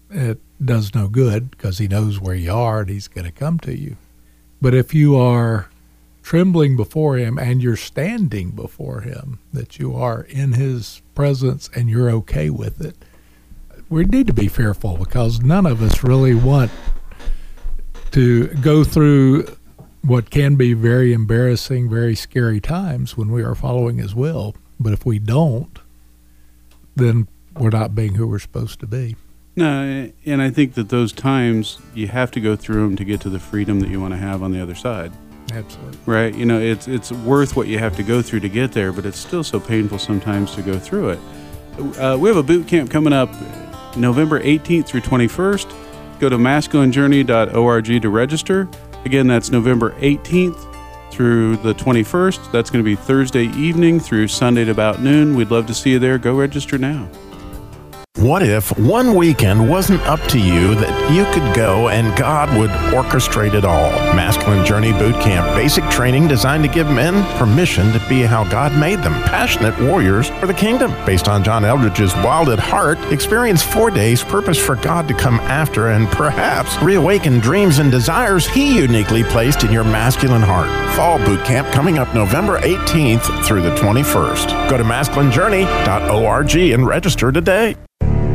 it 0.09 0.39
does 0.63 0.93
no 0.93 1.07
good 1.07 1.51
because 1.51 1.77
he 1.77 1.87
knows 1.87 2.19
where 2.19 2.35
you 2.35 2.51
are 2.51 2.81
and 2.81 2.89
he's 2.89 3.07
going 3.07 3.25
to 3.25 3.31
come 3.31 3.59
to 3.59 3.77
you. 3.77 3.97
But 4.61 4.73
if 4.73 4.93
you 4.93 5.15
are 5.15 5.69
trembling 6.21 6.75
before 6.75 7.17
him 7.17 7.37
and 7.37 7.61
you're 7.61 7.75
standing 7.75 8.51
before 8.51 9.01
him, 9.01 9.39
that 9.53 9.79
you 9.79 9.95
are 9.95 10.23
in 10.23 10.53
his 10.53 11.01
presence 11.15 11.69
and 11.75 11.89
you're 11.89 12.09
okay 12.09 12.49
with 12.49 12.81
it, 12.81 12.95
we 13.89 14.03
need 14.05 14.27
to 14.27 14.33
be 14.33 14.47
fearful 14.47 14.97
because 14.97 15.41
none 15.41 15.65
of 15.65 15.81
us 15.81 16.03
really 16.03 16.35
want 16.35 16.71
to 18.11 18.47
go 18.47 18.83
through 18.83 19.45
what 20.01 20.29
can 20.29 20.55
be 20.55 20.73
very 20.73 21.13
embarrassing, 21.13 21.89
very 21.89 22.15
scary 22.15 22.59
times 22.59 23.17
when 23.17 23.31
we 23.31 23.43
are 23.43 23.55
following 23.55 23.97
his 23.97 24.15
will. 24.15 24.55
But 24.79 24.93
if 24.93 25.05
we 25.05 25.19
don't, 25.19 25.77
then 26.95 27.27
we're 27.55 27.69
not 27.69 27.95
being 27.95 28.15
who 28.15 28.27
we're 28.27 28.39
supposed 28.39 28.79
to 28.81 28.87
be. 28.87 29.15
No, 29.59 30.09
and 30.25 30.41
I 30.41 30.51
think 30.51 30.75
that 30.75 30.87
those 30.87 31.11
times 31.11 31.79
you 31.93 32.07
have 32.07 32.31
to 32.31 32.39
go 32.39 32.55
through 32.55 32.81
them 32.81 32.95
to 32.95 33.03
get 33.03 33.19
to 33.19 33.29
the 33.29 33.41
freedom 33.41 33.81
that 33.81 33.89
you 33.89 33.99
want 33.99 34.13
to 34.13 34.17
have 34.17 34.41
on 34.41 34.53
the 34.53 34.61
other 34.61 34.73
side. 34.73 35.11
Absolutely. 35.51 35.97
Right. 36.05 36.33
You 36.33 36.45
know, 36.45 36.61
it's 36.61 36.87
it's 36.87 37.11
worth 37.11 37.57
what 37.57 37.67
you 37.67 37.77
have 37.77 37.93
to 37.97 38.03
go 38.03 38.21
through 38.21 38.39
to 38.39 38.47
get 38.47 38.71
there, 38.71 38.93
but 38.93 39.05
it's 39.05 39.19
still 39.19 39.43
so 39.43 39.59
painful 39.59 39.99
sometimes 39.99 40.55
to 40.55 40.61
go 40.61 40.79
through 40.79 41.09
it. 41.09 41.19
Uh, 41.99 42.17
we 42.17 42.29
have 42.29 42.37
a 42.37 42.43
boot 42.43 42.69
camp 42.69 42.89
coming 42.89 43.11
up 43.11 43.29
November 43.97 44.39
18th 44.39 44.85
through 44.85 45.01
21st. 45.01 46.19
Go 46.21 46.29
to 46.29 46.37
masculinejourney.org 46.37 48.01
to 48.01 48.09
register. 48.09 48.69
Again, 49.03 49.27
that's 49.27 49.49
November 49.49 49.91
18th 49.99 51.11
through 51.11 51.57
the 51.57 51.73
21st. 51.73 52.49
That's 52.53 52.69
going 52.69 52.81
to 52.81 52.89
be 52.89 52.95
Thursday 52.95 53.47
evening 53.57 53.99
through 53.99 54.29
Sunday 54.29 54.61
at 54.61 54.69
about 54.69 55.01
noon. 55.01 55.35
We'd 55.35 55.51
love 55.51 55.67
to 55.67 55.73
see 55.73 55.89
you 55.89 55.99
there. 55.99 56.17
Go 56.17 56.37
register 56.39 56.77
now. 56.77 57.09
What 58.19 58.43
if 58.43 58.77
one 58.77 59.15
weekend 59.15 59.69
wasn't 59.69 60.01
up 60.01 60.19
to 60.27 60.39
you 60.39 60.75
that 60.75 61.13
you 61.13 61.23
could 61.31 61.55
go 61.55 61.87
and 61.87 62.17
God 62.17 62.49
would 62.57 62.69
orchestrate 62.93 63.53
it 63.53 63.63
all? 63.63 63.91
Masculine 64.13 64.65
Journey 64.65 64.91
Boot 64.91 65.15
Camp, 65.21 65.55
basic 65.55 65.85
training 65.85 66.27
designed 66.27 66.63
to 66.65 66.69
give 66.69 66.87
men 66.87 67.23
permission 67.37 67.93
to 67.93 68.09
be 68.09 68.23
how 68.23 68.43
God 68.43 68.77
made 68.77 68.99
them, 68.99 69.13
passionate 69.23 69.79
warriors 69.79 70.27
for 70.27 70.47
the 70.47 70.53
kingdom. 70.53 70.91
Based 71.05 71.29
on 71.29 71.45
John 71.45 71.63
Eldredge's 71.63 72.13
Wild 72.15 72.49
at 72.49 72.59
Heart, 72.59 72.99
experience 73.13 73.63
four 73.63 73.89
days 73.89 74.21
purpose 74.21 74.59
for 74.59 74.75
God 74.75 75.07
to 75.07 75.13
come 75.13 75.39
after 75.41 75.87
and 75.87 76.05
perhaps 76.09 76.77
reawaken 76.81 77.39
dreams 77.39 77.79
and 77.79 77.89
desires 77.89 78.45
He 78.47 78.79
uniquely 78.79 79.23
placed 79.23 79.63
in 79.63 79.71
your 79.71 79.85
masculine 79.85 80.41
heart. 80.41 80.67
Fall 80.97 81.19
Boot 81.19 81.45
Camp 81.45 81.69
coming 81.69 81.97
up 81.97 82.13
November 82.13 82.59
18th 82.59 83.45
through 83.45 83.61
the 83.61 83.75
21st. 83.75 84.69
Go 84.69 84.77
to 84.77 84.83
masculinejourney.org 84.83 86.55
and 86.73 86.85
register 86.85 87.31
today. 87.31 87.77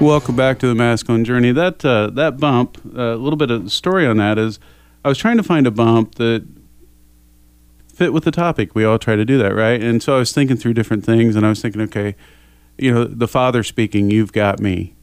Welcome 0.00 0.34
back 0.34 0.58
to 0.60 0.66
the 0.66 0.74
masculine 0.74 1.26
journey. 1.26 1.52
That 1.52 1.84
uh, 1.84 2.08
that 2.14 2.38
bump, 2.38 2.78
uh, 2.96 3.02
a 3.02 3.16
little 3.16 3.36
bit 3.36 3.50
of 3.50 3.70
story 3.70 4.06
on 4.06 4.16
that 4.16 4.38
is, 4.38 4.58
I 5.04 5.10
was 5.10 5.18
trying 5.18 5.36
to 5.36 5.42
find 5.42 5.66
a 5.66 5.70
bump 5.70 6.14
that 6.14 6.46
fit 7.92 8.14
with 8.14 8.24
the 8.24 8.30
topic. 8.30 8.74
We 8.74 8.82
all 8.82 8.98
try 8.98 9.14
to 9.14 9.26
do 9.26 9.36
that, 9.36 9.54
right? 9.54 9.78
And 9.78 10.02
so 10.02 10.16
I 10.16 10.18
was 10.18 10.32
thinking 10.32 10.56
through 10.56 10.72
different 10.72 11.04
things, 11.04 11.36
and 11.36 11.44
I 11.44 11.50
was 11.50 11.60
thinking, 11.60 11.82
okay, 11.82 12.16
you 12.78 12.94
know, 12.94 13.04
the 13.04 13.28
father 13.28 13.62
speaking, 13.62 14.10
"You've 14.10 14.32
got 14.32 14.58
me," 14.58 14.94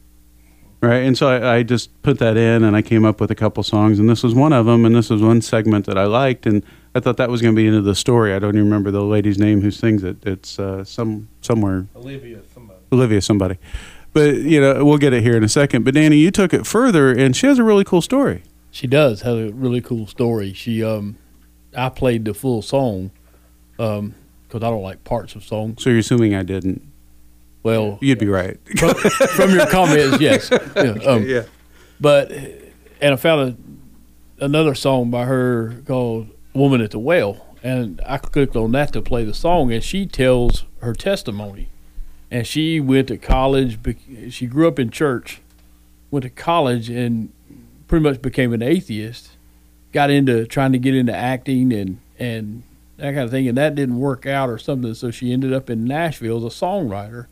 right? 0.80 1.04
And 1.04 1.16
so 1.16 1.28
I, 1.28 1.58
I 1.58 1.62
just 1.62 2.02
put 2.02 2.18
that 2.18 2.36
in, 2.36 2.64
and 2.64 2.74
I 2.74 2.82
came 2.82 3.04
up 3.04 3.20
with 3.20 3.30
a 3.30 3.36
couple 3.36 3.62
songs, 3.62 4.00
and 4.00 4.10
this 4.10 4.24
was 4.24 4.34
one 4.34 4.52
of 4.52 4.66
them, 4.66 4.84
and 4.84 4.96
this 4.96 5.10
was 5.10 5.22
one 5.22 5.42
segment 5.42 5.86
that 5.86 5.96
I 5.96 6.06
liked, 6.06 6.44
and 6.44 6.64
I 6.96 6.98
thought 6.98 7.18
that 7.18 7.30
was 7.30 7.40
going 7.40 7.54
to 7.54 7.56
be 7.56 7.68
into 7.68 7.82
the 7.82 7.94
story. 7.94 8.34
I 8.34 8.40
don't 8.40 8.56
even 8.56 8.64
remember 8.64 8.90
the 8.90 9.04
lady's 9.04 9.38
name 9.38 9.60
who 9.60 9.70
sings 9.70 10.02
it. 10.02 10.16
It's 10.26 10.58
uh, 10.58 10.82
some 10.82 11.28
somewhere. 11.40 11.86
Olivia 11.94 12.40
somebody. 12.52 12.80
Olivia 12.90 13.20
somebody. 13.20 13.58
But 14.12 14.36
you 14.36 14.60
know, 14.60 14.84
we'll 14.84 14.98
get 14.98 15.12
it 15.12 15.22
here 15.22 15.36
in 15.36 15.44
a 15.44 15.48
second. 15.48 15.84
But 15.84 15.94
Danny, 15.94 16.16
you 16.16 16.30
took 16.30 16.52
it 16.52 16.66
further, 16.66 17.10
and 17.10 17.36
she 17.36 17.46
has 17.46 17.58
a 17.58 17.64
really 17.64 17.84
cool 17.84 18.02
story. 18.02 18.42
She 18.70 18.86
does 18.86 19.22
have 19.22 19.36
a 19.36 19.50
really 19.50 19.80
cool 19.80 20.06
story. 20.06 20.52
She, 20.52 20.84
um, 20.84 21.16
I 21.76 21.88
played 21.88 22.24
the 22.24 22.34
full 22.34 22.62
song, 22.62 23.10
um, 23.78 24.14
because 24.46 24.62
I 24.62 24.70
don't 24.70 24.82
like 24.82 25.04
parts 25.04 25.34
of 25.34 25.44
songs. 25.44 25.82
So 25.82 25.90
you're 25.90 25.98
assuming 26.00 26.34
I 26.34 26.42
didn't? 26.42 26.82
Well, 27.62 27.98
you'd 28.00 28.18
be 28.18 28.28
right. 28.28 28.58
from, 28.78 28.94
from 28.94 29.50
your 29.50 29.66
comments, 29.66 30.20
yes. 30.20 30.50
Yeah, 30.76 30.92
um, 31.04 31.26
yeah. 31.26 31.44
But 32.00 32.30
and 32.30 33.14
I 33.14 33.16
found 33.16 33.56
a, 34.40 34.44
another 34.44 34.74
song 34.74 35.10
by 35.10 35.24
her 35.24 35.82
called 35.86 36.28
"Woman 36.54 36.80
at 36.80 36.92
the 36.92 36.98
Well," 36.98 37.44
and 37.62 38.00
I 38.06 38.18
clicked 38.18 38.56
on 38.56 38.72
that 38.72 38.92
to 38.92 39.02
play 39.02 39.24
the 39.24 39.34
song, 39.34 39.72
and 39.72 39.82
she 39.82 40.06
tells 40.06 40.64
her 40.80 40.94
testimony. 40.94 41.68
And 42.30 42.46
she 42.46 42.80
went 42.80 43.08
to 43.08 43.16
college. 43.16 43.78
She 44.30 44.46
grew 44.46 44.68
up 44.68 44.78
in 44.78 44.90
church, 44.90 45.40
went 46.10 46.24
to 46.24 46.30
college, 46.30 46.90
and 46.90 47.32
pretty 47.86 48.02
much 48.02 48.20
became 48.20 48.52
an 48.52 48.62
atheist. 48.62 49.30
Got 49.92 50.10
into 50.10 50.46
trying 50.46 50.72
to 50.72 50.78
get 50.78 50.94
into 50.94 51.14
acting 51.14 51.72
and 51.72 51.98
and 52.18 52.62
that 52.98 53.14
kind 53.14 53.20
of 53.20 53.30
thing, 53.30 53.48
and 53.48 53.56
that 53.56 53.74
didn't 53.74 53.98
work 53.98 54.26
out 54.26 54.50
or 54.50 54.58
something. 54.58 54.92
So 54.92 55.10
she 55.10 55.32
ended 55.32 55.52
up 55.52 55.70
in 55.70 55.84
Nashville 55.84 56.44
as 56.44 56.44
a 56.44 56.64
songwriter 56.64 57.26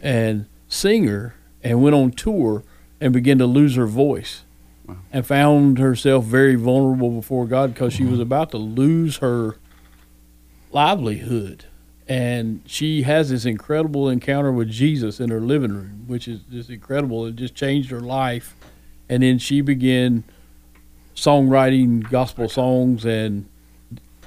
and 0.00 0.46
singer, 0.68 1.34
and 1.64 1.82
went 1.82 1.96
on 1.96 2.12
tour 2.12 2.62
and 3.00 3.12
began 3.12 3.38
to 3.38 3.46
lose 3.46 3.76
her 3.76 3.86
voice, 3.86 4.42
and 5.12 5.26
found 5.26 5.78
herself 5.78 6.24
very 6.24 6.54
vulnerable 6.54 7.10
before 7.10 7.46
God 7.46 7.74
because 7.74 7.92
she 7.94 8.04
was 8.04 8.14
mm-hmm. 8.14 8.22
about 8.22 8.50
to 8.52 8.58
lose 8.58 9.18
her 9.18 9.56
livelihood. 10.70 11.64
And 12.08 12.60
she 12.66 13.02
has 13.02 13.30
this 13.30 13.44
incredible 13.44 14.08
encounter 14.08 14.52
with 14.52 14.68
Jesus 14.70 15.18
in 15.18 15.30
her 15.30 15.40
living 15.40 15.72
room, 15.72 16.04
which 16.06 16.28
is 16.28 16.40
just 16.50 16.70
incredible. 16.70 17.26
It 17.26 17.34
just 17.36 17.54
changed 17.56 17.90
her 17.90 18.00
life. 18.00 18.54
And 19.08 19.22
then 19.24 19.38
she 19.38 19.60
began 19.60 20.22
songwriting 21.16 22.08
gospel 22.10 22.48
songs, 22.48 23.04
and 23.04 23.46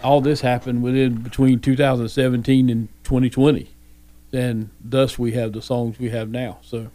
all 0.04 0.22
this 0.22 0.42
happened 0.42 0.82
within 0.84 1.16
between 1.22 1.60
2017 1.60 2.70
and 2.70 2.88
2020. 3.04 3.70
And 4.34 4.70
thus 4.84 5.18
we 5.18 5.32
have 5.34 5.54
the 5.54 5.62
songs 5.62 6.00
we 6.00 6.10
have 6.10 6.30
now. 6.30 6.60
So 6.62 6.88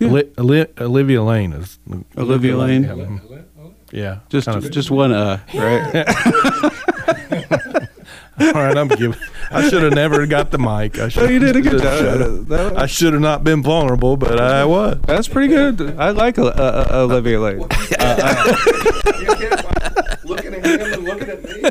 Oli- 0.00 0.30
Oli- 0.38 0.66
Olivia 0.80 1.22
Lane 1.22 1.52
is 1.52 1.78
Olivia 2.16 2.56
Lane? 2.56 2.84
Yeah. 2.84 3.18
Yeah, 3.92 4.18
Just 4.28 4.48
kinda- 4.48 4.70
just 4.70 4.90
one 4.90 5.10
uh, 5.12 5.40
right? 5.54 6.72
All 8.46 8.52
right, 8.52 8.76
I'm 8.76 8.88
giving. 8.88 9.14
I 9.50 9.68
should 9.68 9.82
have 9.82 9.94
never 9.94 10.26
got 10.26 10.50
the 10.50 10.58
mic. 10.58 10.98
I 10.98 11.08
should. 11.08 11.24
Oh, 11.24 11.28
you 11.28 11.38
did 11.38 11.56
a 11.56 11.60
good 11.60 11.82
job. 11.82 12.46
That- 12.46 12.78
I 12.78 12.86
should 12.86 13.12
have 13.12 13.20
not 13.20 13.44
been 13.44 13.62
vulnerable, 13.62 14.16
but 14.16 14.40
I 14.40 14.64
was. 14.64 14.98
That's 15.02 15.28
pretty 15.28 15.48
good. 15.48 15.98
I 15.98 16.10
like 16.10 16.38
uh, 16.38 16.46
uh, 16.46 16.88
Olivia 16.92 17.38
Lane. 17.40 17.58
looking 20.24 20.54
at 20.54 20.64
him 20.64 20.92
and 20.92 21.04
looking 21.04 21.28
at 21.28 21.42
me. 21.44 21.64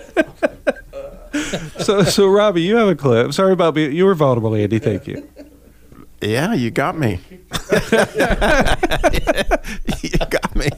so, 1.83 2.03
so 2.03 2.27
Robbie, 2.27 2.61
you 2.61 2.75
have 2.75 2.88
a 2.89 2.95
clip. 2.95 3.33
Sorry 3.33 3.53
about 3.53 3.73
being. 3.73 3.91
You 3.93 4.05
were 4.05 4.15
vulnerable, 4.15 4.53
Andy. 4.53 4.77
Thank 4.79 5.07
you. 5.07 5.27
Yeah, 6.21 6.53
you 6.53 6.69
got 6.69 6.97
me. 6.97 7.19
you 10.03 10.17
got 10.29 10.55
me. 10.55 10.69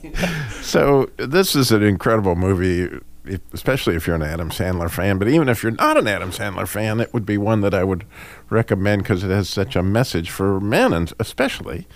So 0.61 1.09
this 1.17 1.55
is 1.55 1.71
an 1.71 1.81
incredible 1.83 2.35
movie, 2.35 2.95
if- 3.25 3.41
especially 3.53 3.95
if 3.95 4.07
you're 4.07 4.15
an 4.15 4.21
Adam 4.21 4.49
Sandler 4.49 4.89
fan. 4.89 5.17
But 5.17 5.27
even 5.27 5.49
if 5.49 5.63
you're 5.63 5.71
not 5.73 5.97
an 5.97 6.07
Adam 6.07 6.31
Sandler 6.31 6.67
fan, 6.67 6.99
it 6.99 7.13
would 7.13 7.25
be 7.25 7.37
one 7.37 7.61
that 7.61 7.73
I 7.73 7.83
would 7.83 8.05
recommend 8.49 9.03
because 9.03 9.23
it 9.23 9.29
has 9.29 9.49
such 9.49 9.75
a 9.75 9.83
message 9.83 10.29
for 10.29 10.59
men, 10.59 10.93
and 10.93 11.11
especially. 11.19 11.87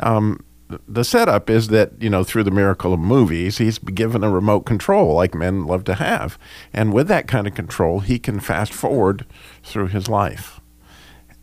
Um, 0.00 0.44
the 0.88 1.04
setup 1.04 1.50
is 1.50 1.68
that 1.68 1.90
you 2.00 2.08
know 2.08 2.24
through 2.24 2.44
the 2.44 2.50
miracle 2.50 2.94
of 2.94 3.00
movies, 3.00 3.58
he's 3.58 3.78
given 3.78 4.24
a 4.24 4.30
remote 4.30 4.60
control 4.62 5.14
like 5.14 5.34
men 5.34 5.66
love 5.66 5.84
to 5.84 5.94
have, 5.96 6.38
and 6.72 6.94
with 6.94 7.08
that 7.08 7.28
kind 7.28 7.46
of 7.46 7.54
control, 7.54 8.00
he 8.00 8.18
can 8.18 8.40
fast 8.40 8.72
forward 8.72 9.26
through 9.62 9.88
his 9.88 10.08
life 10.08 10.60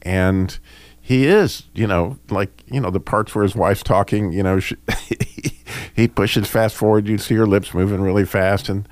and 0.01 0.59
he 1.01 1.25
is, 1.25 1.63
you 1.73 1.87
know, 1.87 2.17
like 2.29 2.63
you 2.71 2.79
know 2.79 2.89
the 2.91 2.99
parts 2.99 3.33
where 3.33 3.43
his 3.43 3.55
wife's 3.55 3.83
talking, 3.83 4.31
you 4.31 4.43
know, 4.43 4.59
she, 4.59 4.75
he 5.95 6.07
pushes 6.07 6.47
fast 6.47 6.75
forward. 6.75 7.07
You 7.07 7.17
see 7.17 7.35
her 7.35 7.47
lips 7.47 7.73
moving 7.73 8.01
really 8.01 8.25
fast, 8.25 8.69
and 8.69 8.87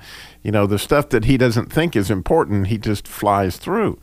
you 0.48 0.52
know 0.52 0.66
the 0.66 0.78
stuff 0.78 1.10
that 1.10 1.26
he 1.26 1.36
doesn't 1.36 1.70
think 1.70 1.94
is 1.94 2.10
important, 2.10 2.68
he 2.68 2.78
just 2.78 3.06
flies 3.06 3.58
through, 3.58 4.00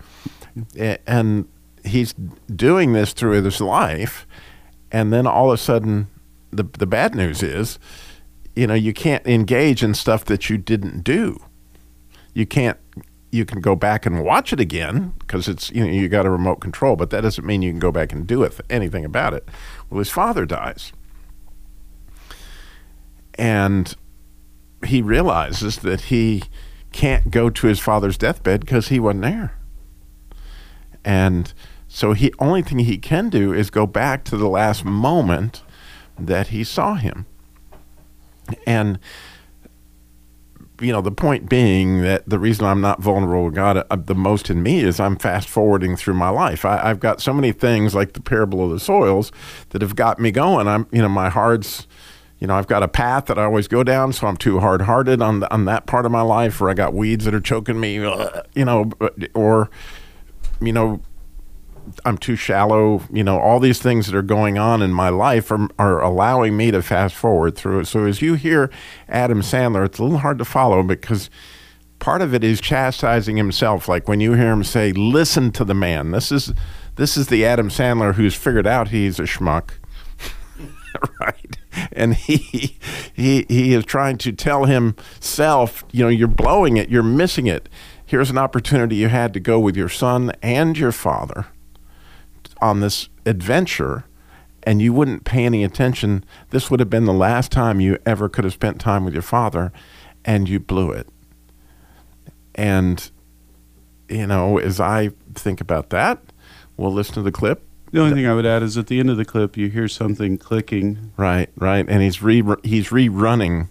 and 0.78 1.48
he's 1.84 2.14
doing 2.56 2.94
this 2.94 3.14
through 3.14 3.42
his 3.42 3.60
life, 3.60 4.28
and 4.92 5.12
then 5.12 5.26
all 5.26 5.50
of 5.50 5.56
a 5.56 5.58
sudden, 5.58 6.08
the 6.52 6.62
the 6.62 6.86
bad 6.86 7.16
news 7.16 7.42
is, 7.42 7.80
you 8.56 8.68
know, 8.68 8.76
you 8.76 8.94
can't 8.94 9.26
engage 9.26 9.82
in 9.82 9.96
stuff 9.96 10.24
that 10.26 10.48
you 10.48 10.60
didn't 10.60 11.04
do. 11.04 11.44
You 12.36 12.46
can't 12.46 12.78
you 13.32 13.44
can 13.44 13.60
go 13.60 13.76
back 13.76 14.06
and 14.06 14.24
watch 14.24 14.54
it 14.54 14.60
again 14.60 15.14
because 15.18 15.48
it's 15.48 15.72
you 15.72 15.84
know 15.84 15.92
you 15.92 16.08
got 16.08 16.28
a 16.28 16.30
remote 16.30 16.58
control, 16.58 16.96
but 16.96 17.10
that 17.10 17.22
doesn't 17.22 17.44
mean 17.44 17.64
you 17.64 17.72
can 17.72 17.80
go 17.80 17.92
back 17.92 18.14
and 18.14 18.28
do 18.28 18.44
it 18.44 18.56
anything 18.70 19.04
about 19.04 19.34
it. 19.34 19.50
Well, 19.90 19.98
his 19.98 20.12
father 20.12 20.46
dies, 20.46 20.94
and 23.34 23.96
he 24.86 25.02
realizes 25.02 25.78
that 25.78 26.02
he 26.02 26.44
can't 26.92 27.32
go 27.32 27.50
to 27.50 27.68
his 27.68 27.80
father's 27.80 28.18
deathbed 28.18 28.62
because 28.62 28.88
he 28.88 29.00
wasn't 29.00 29.24
there, 29.24 29.58
and 31.04 31.54
so 31.88 32.14
he 32.14 32.34
only 32.40 32.62
thing 32.62 32.80
he 32.80 32.98
can 32.98 33.30
do 33.30 33.54
is 33.54 33.70
go 33.70 33.86
back 33.86 34.24
to 34.26 34.38
the 34.38 34.50
last 34.50 34.84
moment 34.84 35.64
that 36.18 36.48
he 36.48 36.64
saw 36.64 36.96
him, 36.96 37.26
and 38.66 39.00
you 40.82 40.92
know, 40.92 41.02
the 41.02 41.12
point 41.12 41.50
being 41.50 42.02
that 42.02 42.28
the 42.28 42.40
reason 42.40 42.66
I'm 42.66 42.82
not 42.82 43.02
vulnerable 43.02 43.46
with 43.46 43.56
God 43.56 43.78
uh, 43.90 43.96
the 43.96 44.16
most 44.16 44.50
in 44.50 44.62
me 44.62 44.82
is 44.82 45.00
I'm 45.00 45.16
fast 45.16 45.48
forwarding 45.48 45.96
through 45.96 46.16
my 46.16 46.30
life. 46.30 46.66
I, 46.66 46.90
I've 46.90 47.00
got 47.00 47.22
so 47.22 47.34
many 47.34 47.52
things 47.52 47.96
like 47.96 48.14
the 48.14 48.22
parable 48.22 48.66
of 48.66 48.72
the 48.72 48.80
soils 48.80 49.32
that 49.70 49.82
have 49.82 49.96
got 49.96 50.20
me 50.20 50.32
going. 50.32 50.68
I'm, 50.68 50.88
you 50.92 51.02
know, 51.02 51.10
my 51.10 51.30
heart's, 51.30 51.88
you 52.46 52.48
know, 52.48 52.58
I've 52.58 52.68
got 52.68 52.84
a 52.84 52.88
path 52.88 53.26
that 53.26 53.40
I 53.40 53.44
always 53.46 53.68
go 53.68 53.84
down, 53.84 54.14
so 54.14 54.28
I'm 54.28 54.38
too 54.38 54.60
hard 54.60 54.84
hearted 54.84 55.20
on, 55.20 55.44
on 55.46 55.66
that 55.66 55.88
part 55.88 56.06
of 56.06 56.12
my 56.12 56.22
life 56.22 56.62
or 56.62 56.70
I 56.70 56.76
got 56.76 56.94
weeds 56.94 57.26
that 57.26 57.34
are 57.34 57.42
choking 57.42 57.80
me, 57.80 57.98
uh, 58.06 58.44
you 58.54 58.64
know, 58.64 58.92
or, 59.34 59.72
you 60.62 60.72
know, 60.72 61.02
I'm 62.06 62.20
too 62.20 62.36
shallow. 62.36 63.02
You 63.12 63.24
know, 63.24 63.40
all 63.40 63.60
these 63.60 63.82
things 63.82 64.06
that 64.06 64.16
are 64.16 64.22
going 64.22 64.60
on 64.60 64.84
in 64.84 64.94
my 64.94 65.10
life 65.10 65.50
are, 65.50 65.68
are 65.80 66.04
allowing 66.04 66.56
me 66.56 66.70
to 66.70 66.84
fast 66.84 67.16
forward 67.16 67.56
through 67.56 67.80
it. 67.80 67.86
So 67.86 68.06
as 68.06 68.22
you 68.22 68.36
hear 68.36 68.70
Adam 69.10 69.42
Sandler, 69.42 69.84
it's 69.84 69.98
a 69.98 70.04
little 70.04 70.20
hard 70.20 70.38
to 70.38 70.46
follow 70.46 70.84
because 70.84 71.32
part 71.98 72.22
of 72.22 72.36
it 72.36 72.44
is 72.44 72.62
chastising 72.62 73.38
himself. 73.38 73.90
Like 73.90 74.08
when 74.08 74.20
you 74.20 74.34
hear 74.34 74.52
him 74.52 74.64
say, 74.64 74.92
"Listen 74.92 75.52
to 75.54 75.66
the 75.66 75.74
man." 75.74 76.12
This 76.12 76.32
is 76.32 76.54
this 76.96 77.18
is 77.18 77.26
the 77.26 77.44
Adam 77.44 77.70
Sandler 77.70 78.14
who's 78.14 78.36
figured 78.36 78.68
out 78.68 78.90
he's 78.90 79.18
a 79.18 79.24
schmuck. 79.24 79.72
And 81.96 82.14
he 82.16 82.78
he 83.14 83.46
he 83.48 83.74
is 83.74 83.86
trying 83.86 84.18
to 84.20 84.32
tell 84.32 84.66
himself 84.66 85.84
you 85.92 86.04
know 86.04 86.10
you're 86.10 86.28
blowing 86.28 86.78
it 86.78 86.90
you're 86.90 87.04
missing 87.04 87.48
it. 87.48 87.70
Here's 88.08 88.30
an 88.30 88.38
opportunity 88.38 88.98
you 88.98 89.08
had 89.08 89.34
to 89.34 89.40
go 89.40 89.60
with 89.60 89.76
your 89.76 89.90
son 89.90 90.32
and 90.42 90.78
your 90.78 90.92
father 90.92 91.48
on 92.62 92.80
this 92.80 93.10
adventure 93.26 94.06
and 94.64 94.82
you 94.82 94.94
wouldn't 94.94 95.26
pay 95.26 95.46
any 95.46 95.64
attention. 95.64 96.24
This 96.52 96.70
would 96.70 96.80
have 96.80 96.90
been 96.90 97.06
the 97.06 97.14
last 97.14 97.52
time 97.52 97.80
you 97.80 97.98
ever 98.06 98.30
could 98.30 98.44
have 98.44 98.54
spent 98.54 98.80
time 98.80 99.06
with 99.06 99.14
your 99.14 99.24
father 99.24 99.72
and 100.24 100.48
you 100.48 100.60
blew 100.60 100.92
it. 100.92 101.08
And 102.54 103.12
you 104.10 104.28
know 104.28 104.58
as 104.58 104.80
i 104.80 105.10
think 105.34 105.62
about 105.62 105.90
that 105.90 106.20
we'll 106.78 106.92
listen 106.92 107.14
to 107.14 107.22
the 107.22 107.32
clip 107.32 107.68
The 107.96 108.02
only 108.02 108.14
thing 108.14 108.28
I 108.28 108.34
would 108.34 108.46
add 108.46 108.62
is 108.62 108.78
at 108.78 108.88
the 108.88 109.00
end 109.00 109.10
of 109.10 109.16
the 109.16 109.24
clip, 109.24 109.56
you 109.56 109.70
hear 109.70 109.88
something 109.88 110.38
clicking. 110.38 111.14
Right, 111.16 111.50
right, 111.56 111.86
and 111.88 112.04
he's 112.04 112.22
re 112.22 112.44
he's 112.62 112.90
rerunning 112.90 113.70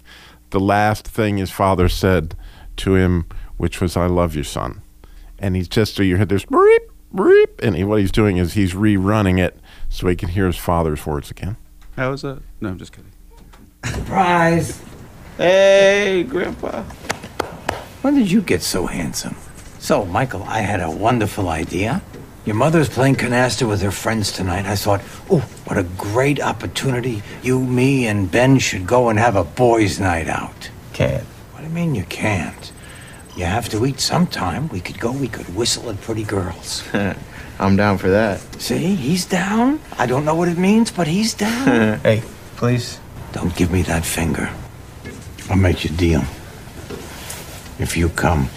the 0.49 0.59
last 0.59 1.07
thing 1.07 1.37
his 1.37 1.51
father 1.51 1.91
said 1.91 2.35
to 2.79 2.95
him, 2.95 3.27
which 3.59 3.83
was 3.83 3.99
"I 3.99 4.07
love 4.07 4.35
you, 4.35 4.43
son," 4.43 4.81
and 5.39 5.55
he's 5.55 5.69
just 5.69 5.97
so 5.97 6.03
you 6.03 6.17
hear 6.17 6.25
this 6.25 6.47
beep 6.47 6.83
beep, 7.15 7.61
and 7.63 7.77
he, 7.77 7.85
what 7.85 8.01
he's 8.01 8.11
doing 8.11 8.39
is 8.39 8.55
he's 8.55 8.73
rerunning 8.73 9.39
it 9.39 9.59
so 9.91 10.09
he 10.09 10.17
can 10.17 10.31
hear 10.31 10.47
his 10.47 10.57
father's 10.57 11.05
words 11.05 11.31
again. 11.31 11.59
How 11.95 12.11
is 12.13 12.23
that? 12.23 12.41
No, 12.63 12.71
I'm 12.71 12.79
just 12.79 12.93
kidding. 12.93 13.13
Surprise! 13.85 14.81
Hey, 15.37 16.25
Grandpa. 16.27 16.83
When 18.01 18.15
did 18.15 18.31
you 18.31 18.41
get 18.41 18.63
so 18.63 18.87
handsome? 18.87 19.37
So, 19.79 20.07
Michael, 20.07 20.45
I 20.45 20.61
had 20.61 20.81
a 20.81 20.91
wonderful 20.91 21.51
idea. 21.51 22.01
Your 22.45 22.57
mother's 22.57 22.91
playing 22.91 23.17
canasta 23.17 23.67
with 23.67 23.81
her 23.81 23.91
friends 23.91 24.31
tonight. 24.31 24.67
I 24.67 24.77
thought, 24.77 25.01
oh, 25.31 25.41
what 25.65 25.79
a 25.79 25.83
great 25.83 26.43
opportunity. 26.43 27.23
You, 27.43 27.59
me, 27.59 28.07
and 28.07 28.31
Ben 28.31 28.59
should 28.59 28.87
go 28.87 29.09
and 29.09 29.19
have 29.19 29.35
a 29.35 29.45
boys' 29.45 29.99
night 29.99 30.29
out. 30.29 30.69
Can't. 30.93 31.25
What 31.53 31.61
do 31.61 31.65
you 31.65 31.73
mean 31.73 31.95
you 31.95 32.05
can't? 32.05 32.71
You 33.35 33.47
have 33.47 33.71
to 33.71 33.87
eat 33.87 33.99
sometime. 33.99 34.69
We 34.69 34.81
could 34.81 35.01
go, 35.01 35.11
we 35.11 35.27
could 35.27 35.55
whistle 35.57 35.89
at 35.89 36.01
pretty 36.03 36.25
girls. 36.25 36.85
I'm 37.59 37.77
down 37.77 37.97
for 37.97 38.11
that. 38.11 38.41
See, 38.61 38.95
he's 38.95 39.25
down. 39.25 39.81
I 39.99 40.05
don't 40.05 40.27
know 40.27 40.35
what 40.35 40.49
it 40.49 40.59
means, 40.59 40.91
but 40.91 41.07
he's 41.07 41.33
down. 41.33 41.99
hey, 42.03 42.23
please. 42.57 43.01
Don't 43.33 43.57
give 43.57 43.73
me 43.73 43.83
that 43.83 44.05
finger. 44.05 44.51
I'll 45.49 45.57
make 45.57 45.83
you 45.85 45.91
a 45.93 45.97
deal. 45.97 46.21
If 47.79 47.97
you 47.97 48.11
come, 48.11 48.49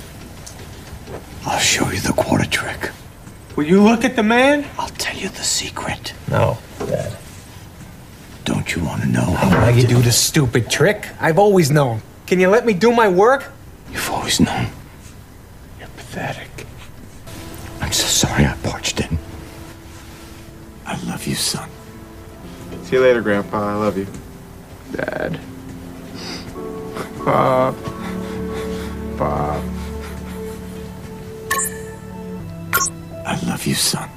I'll 1.46 1.60
show 1.60 1.90
you 1.90 2.00
the 2.02 2.14
quarter 2.14 2.46
trick. 2.46 2.92
Will 3.58 3.66
you 3.66 3.82
look 3.82 4.06
at 4.06 4.16
the 4.16 4.22
man? 4.22 4.70
I'll 4.78 4.88
tell 4.90 5.18
you 5.18 5.30
the 5.30 5.44
secret. 5.44 6.14
No, 6.30 6.60
Dad. 6.78 7.18
Don't 8.46 8.76
you 8.76 8.84
want 8.84 9.02
to 9.02 9.08
know 9.08 9.24
How 9.24 9.70
you 9.70 9.88
do 9.88 10.00
the 10.00 10.12
stupid 10.12 10.70
trick? 10.70 11.08
I've 11.20 11.40
always 11.40 11.72
known. 11.72 12.04
Can 12.28 12.40
you 12.40 12.50
let 12.50 12.68
me 12.68 12.74
do 12.74 12.92
my 12.92 13.10
work? 13.10 13.52
You've 13.92 14.12
always 14.12 14.40
known. 14.40 14.68
You're 15.80 15.90
pathetic. 15.90 16.68
I'm 17.82 17.92
so 17.92 18.06
sorry 18.06 18.46
I 18.46 18.56
barged 18.58 19.00
in. 19.00 19.18
I 20.86 21.04
love 21.08 21.26
you, 21.26 21.34
son. 21.34 21.68
See 22.84 22.96
you 22.96 23.02
later, 23.02 23.22
Grandpa. 23.22 23.58
I 23.58 23.74
love 23.74 23.98
you. 23.98 24.06
Dad. 24.92 25.40
Pop. 27.26 27.76
Pop. 29.18 29.77
Love 33.58 33.66
you, 33.66 33.74
son. 33.74 34.10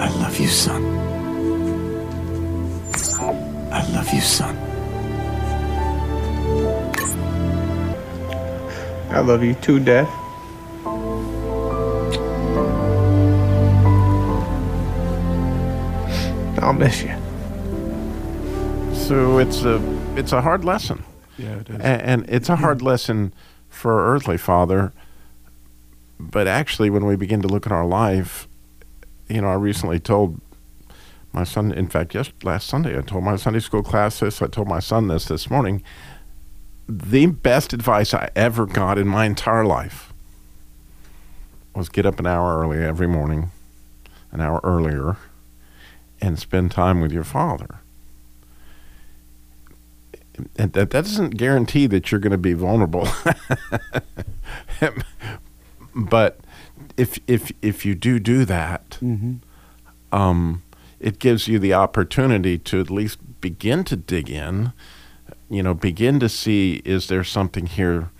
I 0.00 0.08
love 0.18 0.40
you, 0.40 0.48
son. 0.48 0.82
I 3.70 3.86
love 3.92 4.14
you, 4.14 4.20
son. 4.22 4.56
I 9.10 9.20
love 9.20 9.44
you 9.44 9.52
too, 9.56 9.78
Dad. 9.78 10.08
I'll 16.62 16.72
miss 16.72 17.02
you. 17.02 17.14
So 18.94 19.36
it's 19.36 19.64
a 19.64 19.82
it's 20.16 20.32
a 20.32 20.40
hard 20.40 20.64
lesson. 20.64 21.04
Yeah, 21.36 21.60
it 21.60 21.68
is. 21.68 21.76
A- 21.76 21.84
And, 21.84 22.24
it's 22.28 22.48
a 22.48 22.56
hard 22.56 22.80
hmm. 22.80 22.86
lesson 22.86 23.34
for 23.74 24.00
our 24.00 24.14
earthly 24.14 24.38
father. 24.38 24.92
But 26.18 26.46
actually, 26.46 26.90
when 26.90 27.04
we 27.04 27.16
begin 27.16 27.42
to 27.42 27.48
look 27.48 27.66
at 27.66 27.72
our 27.72 27.84
life, 27.84 28.48
you 29.28 29.40
know, 29.40 29.48
I 29.48 29.54
recently 29.54 30.00
told 30.00 30.40
my 31.32 31.44
son. 31.44 31.72
In 31.72 31.88
fact, 31.88 32.14
yes, 32.14 32.30
last 32.42 32.68
Sunday, 32.68 32.96
I 32.96 33.02
told 33.02 33.24
my 33.24 33.36
Sunday 33.36 33.60
school 33.60 33.82
class 33.82 34.20
this. 34.20 34.40
I 34.40 34.46
told 34.46 34.68
my 34.68 34.80
son 34.80 35.08
this 35.08 35.26
this 35.26 35.50
morning. 35.50 35.82
The 36.88 37.26
best 37.26 37.72
advice 37.72 38.14
I 38.14 38.30
ever 38.36 38.66
got 38.66 38.98
in 38.98 39.08
my 39.08 39.24
entire 39.24 39.64
life 39.64 40.12
was 41.74 41.88
get 41.88 42.06
up 42.06 42.20
an 42.20 42.26
hour 42.26 42.60
early 42.60 42.78
every 42.78 43.08
morning, 43.08 43.50
an 44.30 44.40
hour 44.40 44.60
earlier, 44.62 45.16
and 46.20 46.38
spend 46.38 46.70
time 46.70 47.00
with 47.00 47.10
your 47.10 47.24
father 47.24 47.80
that, 50.54 50.72
that 50.72 50.90
doesn't 50.90 51.36
guarantee 51.36 51.86
that 51.86 52.10
you're 52.10 52.20
going 52.20 52.32
to 52.32 52.38
be 52.38 52.54
vulnerable. 52.54 53.06
but 55.94 56.40
if 56.96 57.18
if 57.26 57.52
if 57.62 57.84
you 57.86 57.94
do 57.94 58.18
do 58.18 58.44
that, 58.44 58.98
Mhm. 59.02 59.38
um, 60.12 60.62
it 61.00 61.18
gives 61.18 61.48
you 61.48 61.58
the 61.58 61.74
opportunity 61.74 62.58
to 62.58 62.80
at 62.80 62.90
least 62.90 63.18
begin 63.40 63.84
to 63.84 63.96
dig 63.96 64.30
in. 64.30 64.72
You 65.50 65.62
know, 65.62 65.74
begin 65.74 66.18
to 66.20 66.28
see 66.28 66.80
is 66.84 67.08
there 67.08 67.24
something 67.24 67.66
here 67.66 68.10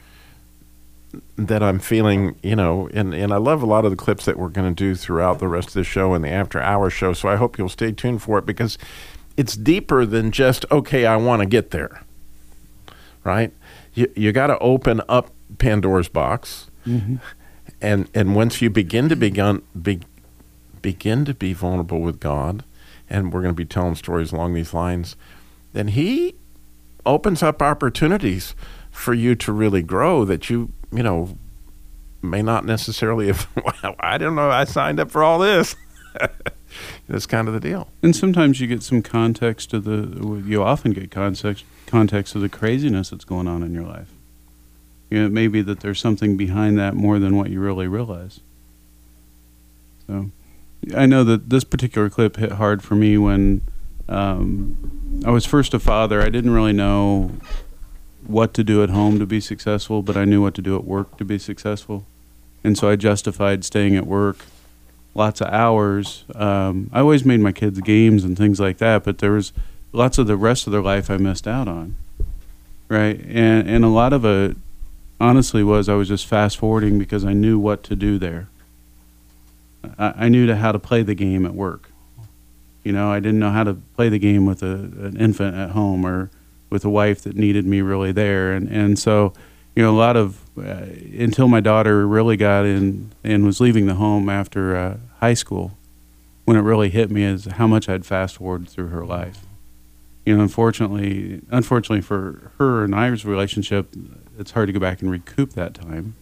that 1.36 1.62
I'm 1.62 1.78
feeling. 1.78 2.36
You 2.42 2.56
know, 2.56 2.88
and 2.92 3.14
and 3.14 3.32
I 3.32 3.36
love 3.38 3.62
a 3.62 3.66
lot 3.66 3.84
of 3.84 3.90
the 3.90 3.96
clips 3.96 4.24
that 4.26 4.38
we're 4.38 4.48
going 4.48 4.72
to 4.72 4.84
do 4.84 4.94
throughout 4.94 5.38
the 5.38 5.48
rest 5.48 5.68
of 5.68 5.74
the 5.74 5.84
show 5.84 6.14
and 6.14 6.24
the 6.24 6.30
after 6.30 6.60
hour 6.60 6.90
show. 6.90 7.12
So 7.12 7.28
I 7.28 7.36
hope 7.36 7.58
you'll 7.58 7.68
stay 7.68 7.92
tuned 7.92 8.22
for 8.22 8.38
it 8.38 8.46
because 8.46 8.78
it's 9.36 9.56
deeper 9.56 10.04
than 10.06 10.30
just 10.30 10.64
okay. 10.70 11.06
I 11.06 11.16
want 11.16 11.40
to 11.40 11.46
get 11.46 11.70
there 11.70 12.02
right? 13.24 13.52
You 13.94 14.10
you 14.14 14.32
got 14.32 14.48
to 14.48 14.58
open 14.58 15.00
up 15.08 15.30
Pandora's 15.58 16.08
box, 16.08 16.68
Mhm. 16.86 17.20
and 17.80 18.08
and 18.14 18.34
once 18.36 18.60
you 18.60 18.68
begin 18.68 19.08
to 19.08 19.16
begin 19.16 19.62
be, 19.80 20.00
begin 20.82 21.24
to 21.24 21.32
be 21.32 21.54
vulnerable 21.54 22.00
with 22.00 22.20
God, 22.20 22.64
and 23.08 23.32
we're 23.32 23.40
going 23.40 23.54
to 23.54 23.56
be 23.56 23.64
telling 23.64 23.94
stories 23.94 24.30
along 24.30 24.52
these 24.52 24.74
lines, 24.74 25.16
then 25.72 25.88
He 25.88 26.34
opens 27.06 27.42
up 27.42 27.62
opportunities 27.62 28.54
for 28.90 29.14
you 29.14 29.34
to 29.36 29.52
really 29.52 29.82
grow 29.82 30.24
that 30.26 30.50
you 30.50 30.70
you 30.92 31.02
know 31.02 31.38
may 32.20 32.42
not 32.42 32.66
necessarily 32.66 33.28
have. 33.28 33.46
Well, 33.82 33.94
I 34.00 34.18
don't 34.18 34.34
know. 34.34 34.50
I 34.50 34.64
signed 34.64 35.00
up 35.00 35.10
for 35.10 35.22
all 35.24 35.38
this. 35.38 35.74
That's 37.08 37.26
kind 37.26 37.48
of 37.48 37.54
the 37.54 37.60
deal. 37.60 37.88
And 38.02 38.14
sometimes 38.14 38.60
you 38.60 38.66
get 38.66 38.82
some 38.82 39.02
context 39.02 39.70
to 39.70 39.80
the. 39.80 40.42
You 40.46 40.62
often 40.62 40.92
get 40.92 41.10
context 41.10 41.64
context 41.86 42.34
of 42.34 42.40
the 42.40 42.48
craziness 42.48 43.10
that's 43.10 43.24
going 43.24 43.46
on 43.46 43.62
in 43.62 43.72
your 43.72 43.84
life. 43.84 44.10
You 45.10 45.20
know, 45.20 45.26
it 45.26 45.32
may 45.32 45.48
be 45.48 45.62
that 45.62 45.80
there's 45.80 46.00
something 46.00 46.36
behind 46.36 46.78
that 46.78 46.94
more 46.94 47.18
than 47.18 47.36
what 47.36 47.50
you 47.50 47.60
really 47.60 47.86
realize. 47.86 48.40
So, 50.06 50.30
I 50.96 51.06
know 51.06 51.24
that 51.24 51.50
this 51.50 51.64
particular 51.64 52.10
clip 52.10 52.36
hit 52.36 52.52
hard 52.52 52.82
for 52.82 52.94
me 52.94 53.16
when 53.16 53.62
um, 54.08 55.22
I 55.24 55.30
was 55.30 55.46
first 55.46 55.72
a 55.72 55.78
father. 55.78 56.20
I 56.20 56.30
didn't 56.30 56.50
really 56.50 56.72
know 56.72 57.32
what 58.26 58.54
to 58.54 58.64
do 58.64 58.82
at 58.82 58.90
home 58.90 59.18
to 59.18 59.26
be 59.26 59.40
successful, 59.40 60.02
but 60.02 60.16
I 60.16 60.24
knew 60.24 60.42
what 60.42 60.54
to 60.54 60.62
do 60.62 60.76
at 60.76 60.84
work 60.84 61.16
to 61.18 61.24
be 61.24 61.38
successful, 61.38 62.06
and 62.62 62.76
so 62.76 62.88
I 62.88 62.96
justified 62.96 63.64
staying 63.64 63.96
at 63.96 64.06
work 64.06 64.38
lots 65.14 65.40
of 65.40 65.48
hours. 65.48 66.24
Um, 66.34 66.90
I 66.92 67.00
always 67.00 67.24
made 67.24 67.40
my 67.40 67.52
kids 67.52 67.80
games 67.80 68.24
and 68.24 68.36
things 68.36 68.60
like 68.60 68.78
that, 68.78 69.04
but 69.04 69.18
there 69.18 69.32
was 69.32 69.52
lots 69.92 70.18
of 70.18 70.26
the 70.26 70.36
rest 70.36 70.66
of 70.66 70.72
their 70.72 70.82
life 70.82 71.10
I 71.10 71.16
missed 71.16 71.46
out 71.46 71.68
on. 71.68 71.96
Right, 72.88 73.18
and 73.26 73.68
and 73.68 73.84
a 73.84 73.88
lot 73.88 74.12
of 74.12 74.24
it, 74.24 74.56
honestly, 75.18 75.64
was 75.64 75.88
I 75.88 75.94
was 75.94 76.08
just 76.08 76.26
fast 76.26 76.58
forwarding 76.58 76.98
because 76.98 77.24
I 77.24 77.32
knew 77.32 77.58
what 77.58 77.82
to 77.84 77.96
do 77.96 78.18
there. 78.18 78.48
I, 79.98 80.12
I 80.16 80.28
knew 80.28 80.46
to 80.46 80.56
how 80.56 80.72
to 80.72 80.78
play 80.78 81.02
the 81.02 81.14
game 81.14 81.46
at 81.46 81.54
work. 81.54 81.90
You 82.82 82.92
know, 82.92 83.10
I 83.10 83.20
didn't 83.20 83.38
know 83.38 83.50
how 83.50 83.64
to 83.64 83.74
play 83.96 84.10
the 84.10 84.18
game 84.18 84.44
with 84.44 84.62
a, 84.62 84.66
an 84.66 85.16
infant 85.18 85.56
at 85.56 85.70
home 85.70 86.04
or 86.04 86.30
with 86.68 86.84
a 86.84 86.90
wife 86.90 87.22
that 87.22 87.36
needed 87.36 87.64
me 87.64 87.80
really 87.80 88.12
there, 88.12 88.52
and 88.52 88.68
and 88.68 88.98
so 88.98 89.32
you 89.74 89.82
know, 89.82 89.90
a 89.90 89.98
lot 89.98 90.16
of 90.16 90.40
uh, 90.56 90.86
until 91.18 91.48
my 91.48 91.60
daughter 91.60 92.06
really 92.06 92.36
got 92.36 92.64
in 92.64 93.12
and 93.24 93.44
was 93.44 93.60
leaving 93.60 93.86
the 93.86 93.94
home 93.94 94.28
after 94.28 94.76
uh, 94.76 94.96
high 95.18 95.34
school, 95.34 95.76
when 96.44 96.56
it 96.56 96.60
really 96.60 96.90
hit 96.90 97.10
me 97.10 97.24
is 97.24 97.46
how 97.46 97.66
much 97.66 97.88
I'd 97.88 98.06
fast 98.06 98.36
forwarded 98.36 98.68
through 98.68 98.88
her 98.88 99.04
life. 99.04 99.46
You 100.24 100.36
know, 100.36 100.42
unfortunately, 100.42 101.42
unfortunately 101.50 102.02
for 102.02 102.52
her 102.58 102.84
and 102.84 102.94
I's 102.94 103.24
relationship, 103.24 103.94
it's 104.38 104.52
hard 104.52 104.68
to 104.68 104.72
go 104.72 104.80
back 104.80 105.02
and 105.02 105.10
recoup 105.10 105.52
that 105.52 105.74
time. 105.74 106.14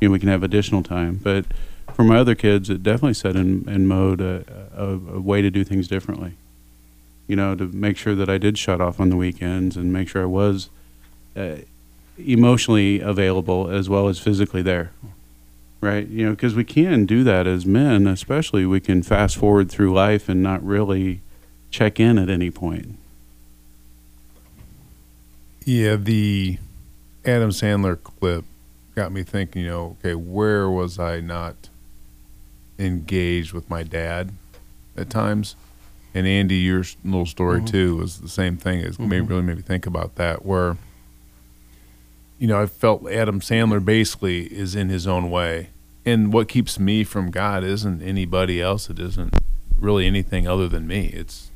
You 0.00 0.08
know, 0.08 0.12
we 0.12 0.18
can 0.18 0.28
have 0.28 0.42
additional 0.42 0.82
time, 0.82 1.18
but 1.22 1.46
for 1.94 2.04
my 2.04 2.18
other 2.18 2.34
kids, 2.34 2.70
it 2.70 2.82
definitely 2.82 3.14
set 3.14 3.34
in, 3.34 3.68
in 3.68 3.86
mode 3.86 4.20
a, 4.20 4.44
a, 4.76 4.84
a 5.16 5.20
way 5.20 5.42
to 5.42 5.50
do 5.50 5.64
things 5.64 5.88
differently. 5.88 6.34
You 7.26 7.36
know, 7.36 7.54
to 7.56 7.66
make 7.66 7.96
sure 7.96 8.14
that 8.14 8.28
I 8.28 8.38
did 8.38 8.58
shut 8.58 8.80
off 8.80 9.00
on 9.00 9.10
the 9.10 9.16
weekends 9.16 9.76
and 9.76 9.92
make 9.92 10.08
sure 10.08 10.22
I 10.22 10.26
was. 10.26 10.70
Uh, 11.36 11.56
emotionally 12.18 13.00
available 13.00 13.70
as 13.70 13.88
well 13.88 14.08
as 14.08 14.18
physically 14.18 14.62
there 14.62 14.90
right 15.80 16.08
you 16.08 16.24
know 16.24 16.30
because 16.32 16.54
we 16.54 16.64
can 16.64 17.06
do 17.06 17.22
that 17.22 17.46
as 17.46 17.64
men 17.64 18.06
especially 18.06 18.66
we 18.66 18.80
can 18.80 19.02
fast 19.02 19.36
forward 19.36 19.70
through 19.70 19.92
life 19.92 20.28
and 20.28 20.42
not 20.42 20.62
really 20.64 21.20
check 21.70 22.00
in 22.00 22.18
at 22.18 22.28
any 22.28 22.50
point 22.50 22.96
Yeah, 25.64 25.96
the 25.96 26.58
Adam 27.26 27.50
Sandler 27.50 28.02
clip 28.02 28.44
got 28.94 29.12
me 29.12 29.22
thinking, 29.22 29.62
you 29.62 29.68
know, 29.68 29.96
okay, 30.00 30.14
where 30.14 30.68
was 30.70 30.98
I 30.98 31.20
not 31.20 31.68
engaged 32.78 33.52
with 33.52 33.68
my 33.68 33.82
dad 33.82 34.30
at 34.96 35.10
times? 35.10 35.56
And 36.14 36.26
Andy, 36.26 36.56
your 36.56 36.84
little 37.04 37.26
story 37.26 37.60
Mhm. 37.60 37.66
too 37.66 37.96
was 37.96 38.20
the 38.20 38.30
same 38.30 38.56
thing. 38.56 38.80
It 38.80 38.98
made, 38.98 39.24
Mhm. 39.24 39.28
really 39.28 39.42
made 39.42 39.56
me 39.56 39.62
think 39.62 39.84
about 39.86 40.14
that, 40.14 40.46
where, 40.46 40.78
you 42.38 42.46
know, 42.46 42.60
I 42.60 42.66
felt 42.66 43.08
Adam 43.10 43.40
Sandler 43.40 43.84
basically 43.84 44.46
is 44.46 44.74
in 44.74 44.88
his 44.88 45.06
own 45.06 45.30
way. 45.30 45.70
And 46.06 46.32
what 46.32 46.48
keeps 46.48 46.78
me 46.78 47.04
from 47.04 47.30
God 47.30 47.64
isn't 47.64 48.00
anybody 48.02 48.62
else. 48.62 48.88
It 48.88 48.98
isn't 48.98 49.34
really 49.78 50.06
anything 50.06 50.46
other 50.48 50.68
than 50.68 50.86
me. 50.86 51.06
It's 51.08 51.50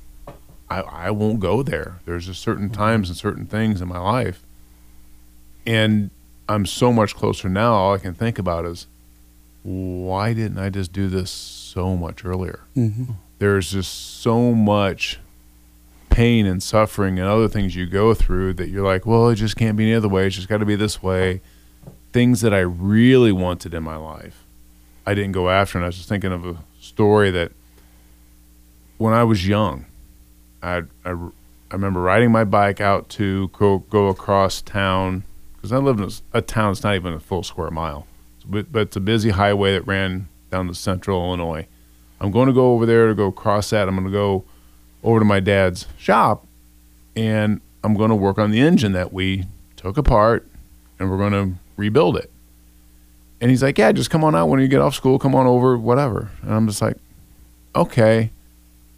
I, 0.69 0.81
I 0.81 1.11
won't 1.11 1.41
go 1.41 1.63
there. 1.63 2.01
There's 2.05 2.27
just 2.27 2.41
certain 2.41 2.71
times 2.71 3.09
and 3.09 3.17
certain 3.17 3.47
things 3.47 3.81
in 3.81 3.89
my 3.89 3.99
life. 3.99 4.43
And 5.67 6.11
I'm 6.49 6.67
so 6.67 6.93
much 6.93 7.15
closer 7.15 7.49
now. 7.49 7.75
All 7.75 7.95
I 7.95 7.99
can 7.99 8.15
think 8.15 8.39
about 8.39 8.65
is 8.65 8.87
why 9.63 10.33
didn't 10.35 10.59
I 10.59 10.71
just 10.71 10.93
do 10.93 11.09
this 11.09 11.31
so 11.31 11.97
much 11.97 12.25
earlier? 12.25 12.61
Mhm. 12.77 13.15
There's 13.39 13.71
just 13.73 14.21
so 14.23 14.53
much 14.55 15.19
pain 16.13 16.47
and 16.47 16.63
suffering 16.63 17.19
and 17.19 17.27
other 17.27 17.49
things 17.49 17.75
you 17.75 17.87
go 17.87 18.15
through 18.15 18.55
that 18.55 18.69
you're 18.69 18.85
like, 18.85 19.07
well, 19.07 19.29
it 19.29 19.37
just 19.37 19.57
can't 19.57 19.77
be 19.77 19.85
any 19.85 19.95
other 19.95 20.09
way. 20.09 20.27
It's 20.27 20.37
just 20.37 20.49
got 20.49 20.59
to 20.59 20.67
be 20.67 20.77
this 20.77 21.03
way. 21.03 21.41
Things 22.13 22.43
that 22.43 22.53
I 22.53 22.61
really 22.61 23.33
wanted 23.33 23.73
in 23.73 23.83
my 23.83 23.97
life, 23.97 24.45
I 25.07 25.15
didn't 25.15 25.33
go 25.33 25.49
after. 25.49 25.79
And 25.79 25.85
I 25.85 25.89
was 25.89 25.97
just 25.97 26.09
thinking 26.09 26.33
of 26.33 26.45
a 26.45 26.57
story 26.81 27.31
that 27.31 27.53
when 28.99 29.15
I 29.15 29.25
was 29.25 29.49
young, 29.49 29.87
I, 30.63 30.83
I, 31.05 31.11
I 31.11 31.75
remember 31.75 32.01
riding 32.01 32.31
my 32.31 32.45
bike 32.45 32.81
out 32.81 33.09
to 33.11 33.49
go, 33.49 33.79
go 33.79 34.09
across 34.09 34.61
town 34.61 35.25
because 35.57 35.73
I 35.73 35.79
live 35.79 35.99
in 35.99 36.05
a, 36.05 36.39
a 36.39 36.43
town 36.43 36.73
that's 36.73 36.83
not 36.83 36.95
even 36.95 37.15
a 37.15 37.21
full 37.21 37.43
square 37.43 37.71
mile, 37.71 38.07
but, 38.45 38.71
but 38.71 38.83
it's 38.83 38.97
a 38.97 39.01
busy 39.01 39.31
highway 39.31 39.73
that 39.73 39.87
ran 39.87 40.29
down 40.51 40.69
to 40.69 40.75
central 40.75 41.25
Illinois. 41.25 41.67
I'm 42.21 42.31
going 42.31 42.49
to 42.49 42.53
go 42.53 42.75
over 42.75 42.85
there 42.85 43.09
to 43.09 43.15
go 43.15 43.33
cross 43.33 43.71
that. 43.71 43.89
I'm 43.89 43.95
going 43.95 44.07
to 44.07 44.13
go 44.13 44.45
over 45.03 45.19
to 45.19 45.25
my 45.25 45.41
dad's 45.41 45.87
shop 45.99 46.47
and 47.17 47.61
I'm 47.85 47.95
going 47.95 48.11
to 48.11 48.17
work 48.17 48.39
on 48.39 48.51
the 48.51 48.61
engine 48.61 48.93
that 48.93 49.13
we 49.13 49.47
took 49.77 49.97
apart 49.97 50.47
and 50.99 51.11
we're 51.11 51.19
going 51.19 51.33
to 51.33 51.59
rebuild 51.77 52.17
it. 52.17 52.31
And 53.41 53.51
he's 53.51 53.63
like, 53.63 53.79
Yeah, 53.79 53.93
just 53.93 54.11
come 54.11 54.23
on 54.25 54.35
out 54.35 54.47
when 54.47 54.61
you 54.61 54.69
get 54.69 54.81
off 54.81 54.95
school, 54.95 55.19
come 55.19 55.35
on 55.35 55.47
over, 55.47 55.77
whatever. 55.77 56.31
And 56.43 56.53
I'm 56.53 56.67
just 56.67 56.81
like, 56.81 56.97
Okay. 57.75 58.31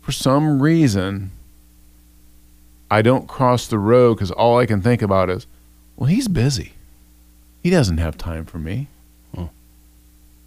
For 0.02 0.12
some 0.12 0.60
reason, 0.60 1.30
I 2.90 3.00
don't 3.00 3.26
cross 3.26 3.66
the 3.66 3.78
road 3.78 4.16
because 4.16 4.30
all 4.30 4.58
I 4.58 4.66
can 4.66 4.82
think 4.82 5.00
about 5.00 5.30
is, 5.30 5.46
well, 5.96 6.08
he's 6.08 6.28
busy. 6.28 6.74
He 7.62 7.70
doesn't 7.70 7.96
have 7.96 8.18
time 8.18 8.44
for 8.44 8.58
me. 8.58 8.88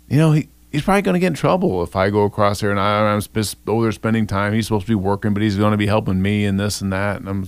You 0.09 0.17
know, 0.17 0.31
he, 0.31 0.47
he's 0.77 0.83
probably 0.83 1.01
going 1.01 1.13
to 1.13 1.19
get 1.19 1.27
in 1.27 1.33
trouble 1.33 1.81
if 1.81 1.95
I 1.95 2.11
go 2.11 2.23
across 2.23 2.59
there 2.59 2.69
and 2.69 2.79
I, 2.79 3.11
I'm 3.11 3.19
just 3.19 3.57
over 3.65 3.79
oh, 3.79 3.81
there 3.81 3.91
spending 3.91 4.27
time. 4.27 4.53
He's 4.53 4.67
supposed 4.67 4.85
to 4.85 4.91
be 4.91 4.95
working, 4.95 5.33
but 5.33 5.41
he's 5.41 5.57
going 5.57 5.71
to 5.71 5.77
be 5.77 5.87
helping 5.87 6.21
me 6.21 6.45
and 6.45 6.59
this 6.59 6.81
and 6.81 6.93
that. 6.93 7.19
And 7.19 7.27
I'm, 7.27 7.47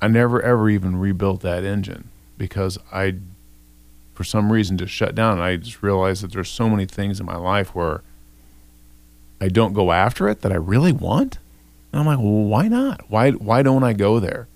I 0.00 0.08
never 0.08 0.40
ever 0.40 0.70
even 0.70 0.96
rebuilt 0.96 1.42
that 1.42 1.64
engine 1.64 2.08
because 2.38 2.78
I, 2.90 3.16
for 4.14 4.24
some 4.24 4.50
reason, 4.50 4.78
just 4.78 4.90
shut 4.90 5.14
down. 5.14 5.34
And 5.34 5.42
I 5.42 5.56
just 5.56 5.82
realized 5.82 6.22
that 6.22 6.32
there's 6.32 6.48
so 6.48 6.70
many 6.70 6.86
things 6.86 7.20
in 7.20 7.26
my 7.26 7.36
life 7.36 7.74
where 7.74 8.00
I 9.38 9.48
don't 9.48 9.74
go 9.74 9.92
after 9.92 10.26
it 10.26 10.40
that 10.40 10.50
I 10.50 10.56
really 10.56 10.92
want. 10.92 11.36
And 11.92 12.00
I'm 12.00 12.06
like, 12.06 12.18
well, 12.20 12.44
why 12.44 12.68
not? 12.68 13.02
Why 13.10 13.32
why 13.32 13.62
don't 13.62 13.84
I 13.84 13.92
go 13.92 14.18
there? 14.18 14.48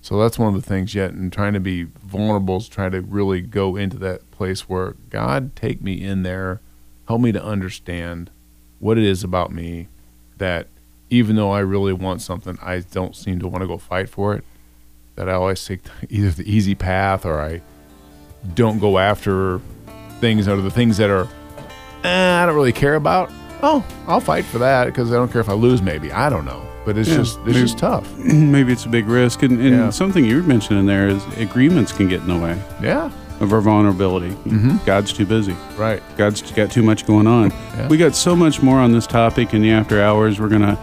So 0.00 0.18
that's 0.18 0.38
one 0.38 0.54
of 0.54 0.62
the 0.62 0.66
things 0.66 0.94
yet, 0.94 1.10
and 1.10 1.30
trying 1.30 1.52
to 1.52 1.60
be 1.60 1.82
vulnerable 1.82 2.56
is 2.56 2.68
trying 2.68 2.92
to 2.92 3.02
really 3.02 3.42
go 3.42 3.76
into 3.76 3.98
that 3.98 4.30
place 4.30 4.66
where 4.66 4.94
God 5.10 5.54
take 5.56 5.82
me 5.82 6.00
in 6.02 6.22
there, 6.22 6.60
help 7.08 7.20
me 7.20 7.32
to 7.32 7.42
understand 7.42 8.30
what 8.80 8.98
it 8.98 9.04
is 9.04 9.24
about 9.24 9.52
me 9.52 9.88
that 10.38 10.66
even 11.08 11.36
though 11.36 11.50
I 11.50 11.60
really 11.60 11.92
want 11.92 12.20
something, 12.20 12.58
I 12.62 12.80
don't 12.80 13.14
seem 13.16 13.38
to 13.40 13.48
want 13.48 13.62
to 13.62 13.66
go 13.68 13.78
fight 13.78 14.08
for 14.08 14.34
it. 14.34 14.44
That 15.14 15.28
I 15.28 15.32
always 15.34 15.64
take 15.64 15.80
either 16.10 16.30
the 16.30 16.50
easy 16.50 16.74
path 16.74 17.24
or 17.24 17.40
I 17.40 17.62
don't 18.54 18.78
go 18.78 18.98
after 18.98 19.60
things 20.20 20.46
that 20.46 20.52
are 20.54 20.60
the 20.60 20.70
things 20.70 20.96
that 20.98 21.10
are 21.10 21.26
eh, 22.04 22.42
I 22.42 22.46
don't 22.46 22.54
really 22.54 22.72
care 22.72 22.94
about. 22.96 23.30
Oh, 23.62 23.84
I'll 24.06 24.20
fight 24.20 24.44
for 24.44 24.58
that 24.58 24.84
because 24.86 25.10
I 25.10 25.14
don't 25.14 25.32
care 25.32 25.40
if 25.40 25.48
I 25.48 25.54
lose. 25.54 25.80
Maybe 25.80 26.12
I 26.12 26.28
don't 26.28 26.44
know, 26.44 26.62
but 26.84 26.98
it's 26.98 27.08
Yeah, 27.08 27.16
just 27.16 27.38
it's 27.38 27.46
maybe- 27.46 27.60
just 27.60 27.78
tough. 27.78 28.16
Maybe 28.18 28.72
it's 28.72 28.84
a 28.84 28.88
big 28.90 29.06
risk, 29.06 29.42
and, 29.42 29.58
and 29.60 29.70
Yeah. 29.70 29.90
something 29.90 30.24
you 30.24 30.42
mentioned 30.42 30.78
in 30.78 30.86
there 30.86 31.08
is 31.08 31.24
agreements 31.38 31.92
can 31.92 32.08
get 32.08 32.20
in 32.20 32.26
the 32.28 32.36
way. 32.38 32.60
Yeah. 32.82 33.10
Of 33.40 33.52
our 33.52 33.60
vulnerability. 33.60 34.34
Mhm. 34.46 34.84
God's 34.86 35.12
too 35.12 35.26
busy. 35.26 35.54
Right. 35.76 36.02
God's 36.16 36.40
got 36.52 36.70
too 36.70 36.82
much 36.82 37.06
going 37.06 37.26
on. 37.26 37.52
Yeah. 37.76 37.88
We 37.88 37.96
got 37.98 38.14
so 38.14 38.34
much 38.34 38.62
more 38.62 38.78
on 38.78 38.92
this 38.92 39.06
topic 39.06 39.52
in 39.52 39.60
the 39.62 39.70
after 39.72 40.02
hours. 40.02 40.40
We're 40.40 40.48
gonna 40.48 40.78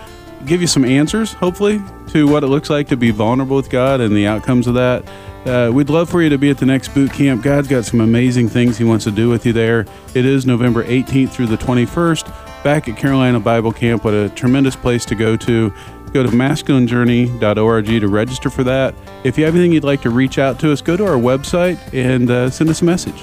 give 0.46 0.62
you 0.62 0.68
some 0.68 0.86
answers, 0.86 1.34
hopefully, 1.34 1.82
to 2.10 2.28
what 2.28 2.44
it 2.44 2.48
looks 2.48 2.70
like 2.70 2.90
to 2.90 2.98
be 2.98 3.10
vulnerable 3.12 3.56
with 3.56 3.70
God 3.72 4.02
and 4.02 4.16
the 4.16 4.28
outcomes 4.28 4.68
of 4.68 4.76
that. 4.76 5.04
Uh, 5.48 5.72
we'd 5.74 5.90
love 5.90 6.10
for 6.10 6.22
you 6.22 6.30
to 6.30 6.38
be 6.38 6.50
at 6.50 6.58
the 6.58 6.66
next 6.66 6.94
boot 6.94 7.12
camp. 7.12 7.42
God's 7.44 7.68
got 7.68 7.86
some 7.86 8.00
amazing 8.02 8.48
things 8.50 8.78
He 8.78 8.84
wants 8.84 9.04
to 9.06 9.12
do 9.12 9.30
with 9.30 9.46
you 9.46 9.52
there. 9.54 9.86
It 10.14 10.26
is 10.26 10.46
November 10.46 10.84
18th 10.84 11.32
through 11.32 11.48
the 11.48 11.58
21st 11.58 12.28
back 12.64 12.88
at 12.88 12.96
Carolina 12.98 13.40
Bible 13.40 13.72
Camp. 13.74 14.06
What 14.06 14.14
a 14.14 14.30
tremendous 14.30 14.76
place 14.76 15.04
to 15.06 15.16
go 15.16 15.36
to. 15.38 15.74
Go 16.14 16.22
to 16.22 16.30
masculinejourney.org 16.30 17.86
to 17.86 18.08
register 18.08 18.50
for 18.50 18.64
that. 18.64 18.94
If 19.24 19.38
you 19.38 19.46
have 19.46 19.56
anything 19.56 19.74
you'd 19.74 19.84
like 19.84 20.04
to 20.04 20.12
reach 20.12 20.38
out 20.38 20.60
to 20.60 20.72
us, 20.72 20.82
go 20.82 20.96
to 20.96 21.06
our 21.06 21.18
website 21.18 21.80
and 21.92 22.30
uh, 22.30 22.50
send 22.52 22.70
us 22.70 22.82
a 22.82 22.86
message. 22.86 23.22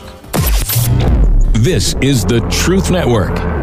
This 1.62 1.94
is 2.00 2.24
the 2.24 2.40
Truth 2.50 2.90
Network. 2.90 3.59